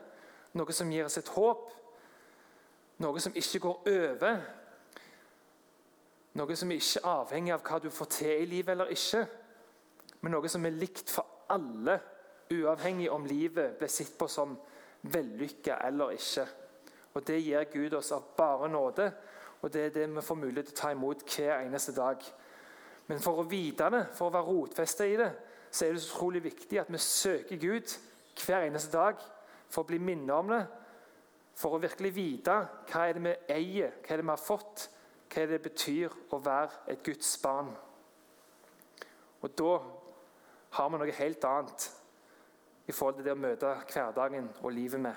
Noe 0.58 0.74
som 0.74 0.90
gir 0.92 1.06
oss 1.06 1.20
et 1.22 1.30
håp. 1.36 1.70
Noe 3.02 3.22
som 3.22 3.36
ikke 3.38 3.62
går 3.62 3.92
over. 3.92 4.42
Noe 6.34 6.56
som 6.58 6.72
ikke 6.74 7.04
er 7.04 7.12
avhengig 7.12 7.54
av 7.54 7.64
hva 7.66 7.80
du 7.84 7.90
får 7.94 8.10
til 8.18 8.34
i 8.42 8.50
livet 8.50 8.74
eller 8.74 8.92
ikke. 8.94 9.22
Men 10.22 10.36
noe 10.36 10.50
som 10.50 10.66
er 10.66 10.76
likt 10.78 11.10
for 11.14 11.46
alle, 11.54 12.00
uavhengig 12.52 13.10
om 13.12 13.26
livet 13.30 13.78
blir 13.80 13.92
sett 13.92 14.18
på 14.20 14.28
som 14.30 14.58
vellykka 15.14 15.78
eller 15.88 16.18
ikke. 16.18 16.48
Og 17.14 17.28
Det 17.28 17.40
gir 17.42 17.70
Gud 17.74 17.94
oss 17.94 18.12
av 18.16 18.34
bare 18.38 18.70
nåde 18.72 19.12
og 19.62 19.74
Det 19.74 19.86
er 19.86 19.90
det 19.90 20.08
vi 20.16 20.22
får 20.22 20.36
mulighet 20.36 20.66
til 20.72 20.76
å 20.76 20.82
ta 20.82 20.92
imot 20.92 21.24
hver 21.36 21.60
eneste 21.62 21.94
dag. 21.94 22.24
Men 23.08 23.20
for 23.20 23.42
å 23.42 23.48
vite 23.48 23.90
det, 23.94 24.06
for 24.18 24.30
å 24.30 24.34
være 24.34 24.48
rotfesta 24.48 25.06
i 25.06 25.18
det, 25.20 25.32
så 25.72 25.86
er 25.86 25.94
det 25.94 26.02
så 26.02 26.16
utrolig 26.16 26.44
viktig 26.44 26.80
at 26.80 26.90
vi 26.92 26.98
søker 26.98 27.62
Gud 27.62 27.94
hver 28.46 28.66
eneste 28.66 28.92
dag 28.92 29.22
for 29.70 29.84
å 29.84 29.90
bli 29.92 30.00
minnet 30.02 30.34
om 30.36 30.52
det. 30.52 30.64
For 31.56 31.76
å 31.76 31.82
virkelig 31.84 32.14
vite 32.16 32.58
hva 32.90 33.06
er 33.06 33.18
det 33.18 33.24
vi 33.26 33.36
eier, 33.54 33.94
hva 34.02 34.16
er 34.16 34.22
det 34.22 34.28
vi 34.28 34.34
har 34.34 34.42
fått, 34.42 34.88
hva 35.32 35.42
er 35.42 35.52
det 35.52 35.64
betyr 35.64 36.18
å 36.34 36.42
være 36.44 36.84
et 36.92 37.04
Guds 37.06 37.36
barn. 37.44 37.72
Og 39.42 39.58
da 39.58 39.74
har 40.78 40.92
vi 40.92 41.02
noe 41.02 41.18
helt 41.18 41.48
annet 41.50 41.88
i 42.88 42.94
forhold 42.96 43.20
til 43.20 43.28
det 43.28 43.36
å 43.36 43.40
møte 43.40 43.76
hverdagen 43.92 44.50
og 44.62 44.74
livet 44.76 45.02
med. 45.02 45.16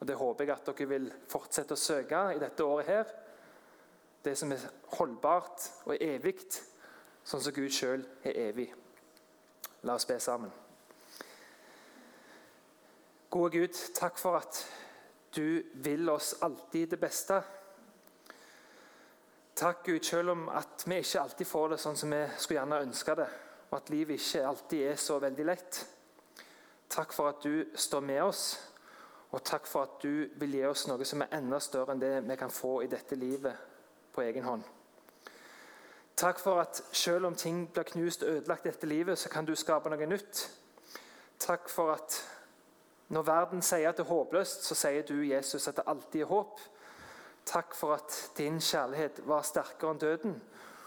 Og 0.00 0.06
Det 0.06 0.16
håper 0.16 0.44
jeg 0.44 0.52
at 0.52 0.66
dere 0.68 0.88
vil 0.90 1.06
fortsette 1.28 1.76
å 1.76 1.80
søke 1.80 2.20
i 2.34 2.40
dette 2.40 2.64
året 2.64 2.90
her. 2.90 3.12
Det 4.26 4.34
som 4.38 4.50
er 4.52 4.62
holdbart 4.98 5.68
og 5.86 6.00
evig, 6.02 6.40
sånn 7.22 7.42
som 7.44 7.52
Gud 7.54 7.70
sjøl 7.70 8.00
er 8.26 8.38
evig. 8.48 8.64
La 9.86 9.94
oss 9.94 10.06
be 10.08 10.16
sammen. 10.18 10.50
Gode 13.30 13.52
Gud, 13.54 13.78
takk 13.94 14.18
for 14.18 14.34
at 14.40 14.58
du 15.36 15.62
vil 15.84 16.10
oss 16.10 16.32
alltid 16.42 16.96
det 16.96 16.98
beste. 16.98 17.38
Takk, 19.54 19.84
Gud, 19.86 20.02
selv 20.02 20.34
om 20.34 20.42
at 20.50 20.82
vi 20.88 20.98
ikke 21.04 21.22
alltid 21.22 21.50
får 21.52 21.70
det 21.76 21.80
sånn 21.84 22.02
som 22.02 22.16
vi 22.16 22.24
skulle 22.34 22.58
gjerne 22.58 22.82
ønske 22.88 23.16
det, 23.22 23.28
og 23.70 23.78
at 23.78 23.94
livet 23.94 24.18
ikke 24.18 24.42
alltid 24.48 24.88
er 24.88 25.00
så 25.04 25.20
veldig 25.22 25.48
lett. 25.52 25.80
Takk 26.98 27.14
for 27.14 27.30
at 27.30 27.46
du 27.46 27.78
står 27.78 28.02
med 28.10 28.24
oss, 28.26 28.44
og 29.30 29.46
takk 29.46 29.70
for 29.70 29.86
at 29.86 30.02
du 30.02 30.26
vil 30.42 30.58
gi 30.58 30.66
oss 30.66 30.88
noe 30.90 31.06
som 31.06 31.22
er 31.22 31.38
enda 31.38 31.62
større 31.62 31.94
enn 31.94 32.02
det 32.02 32.12
vi 32.26 32.40
kan 32.42 32.50
få 32.50 32.80
i 32.82 32.90
dette 32.90 33.22
livet 33.22 33.75
på 34.16 34.24
egen 34.24 34.44
hånd. 34.48 34.64
Takk 36.16 36.40
for 36.40 36.62
at 36.62 36.80
selv 36.96 37.28
om 37.28 37.34
ting 37.36 37.66
blir 37.68 37.84
knust 37.84 38.22
og 38.24 38.38
ødelagt 38.38 38.66
etter 38.66 38.88
livet, 38.88 39.18
så 39.20 39.28
kan 39.28 39.44
du 39.44 39.52
skape 39.54 39.92
noe 39.92 40.08
nytt. 40.08 40.46
Takk 41.38 41.68
for 41.68 41.92
at 41.92 42.16
når 43.12 43.26
verden 43.28 43.62
sier 43.62 43.90
at 43.90 43.98
det 43.98 44.06
er 44.06 44.10
håpløst, 44.10 44.64
så 44.64 44.74
sier 44.74 45.04
du, 45.06 45.20
Jesus, 45.28 45.68
at 45.68 45.76
det 45.76 45.84
alltid 45.86 46.24
er 46.24 46.30
håp. 46.30 46.62
Takk 47.46 47.76
for 47.76 47.94
at 47.94 48.16
din 48.38 48.56
kjærlighet 48.58 49.20
var 49.28 49.44
sterkere 49.46 49.92
enn 49.94 50.00
døden, 50.02 50.40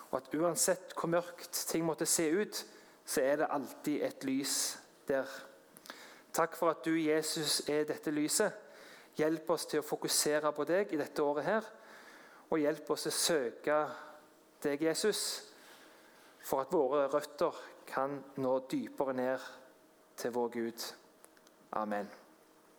og 0.10 0.18
at 0.18 0.34
uansett 0.36 0.96
hvor 0.98 1.14
mørkt 1.14 1.62
ting 1.70 1.86
måtte 1.86 2.10
se 2.10 2.26
ut, 2.34 2.64
så 3.06 3.22
er 3.22 3.40
det 3.40 3.52
alltid 3.54 4.04
et 4.04 4.26
lys 4.28 4.56
der. 5.08 5.30
Takk 6.34 6.58
for 6.58 6.74
at 6.74 6.82
du, 6.86 6.96
Jesus, 6.98 7.62
er 7.70 7.86
dette 7.88 8.12
lyset. 8.12 8.52
Hjelp 9.18 9.50
oss 9.54 9.66
til 9.70 9.80
å 9.82 9.86
fokusere 9.86 10.52
på 10.56 10.66
deg 10.68 10.92
i 10.94 11.00
dette 11.00 11.24
året 11.24 11.46
her, 11.48 11.70
og 12.50 12.62
hjelp 12.62 12.90
oss 12.96 13.10
å 13.10 13.14
søke 13.14 13.80
deg, 14.64 14.82
Jesus, 14.90 15.22
for 16.44 16.66
at 16.66 16.74
våre 16.74 17.08
røtter 17.14 17.60
kan 17.90 18.18
nå 18.42 18.56
dypere 18.72 19.14
ned 19.18 19.52
til 20.20 20.34
vår 20.36 20.50
Gud. 20.58 20.88
Amen. 21.78 22.19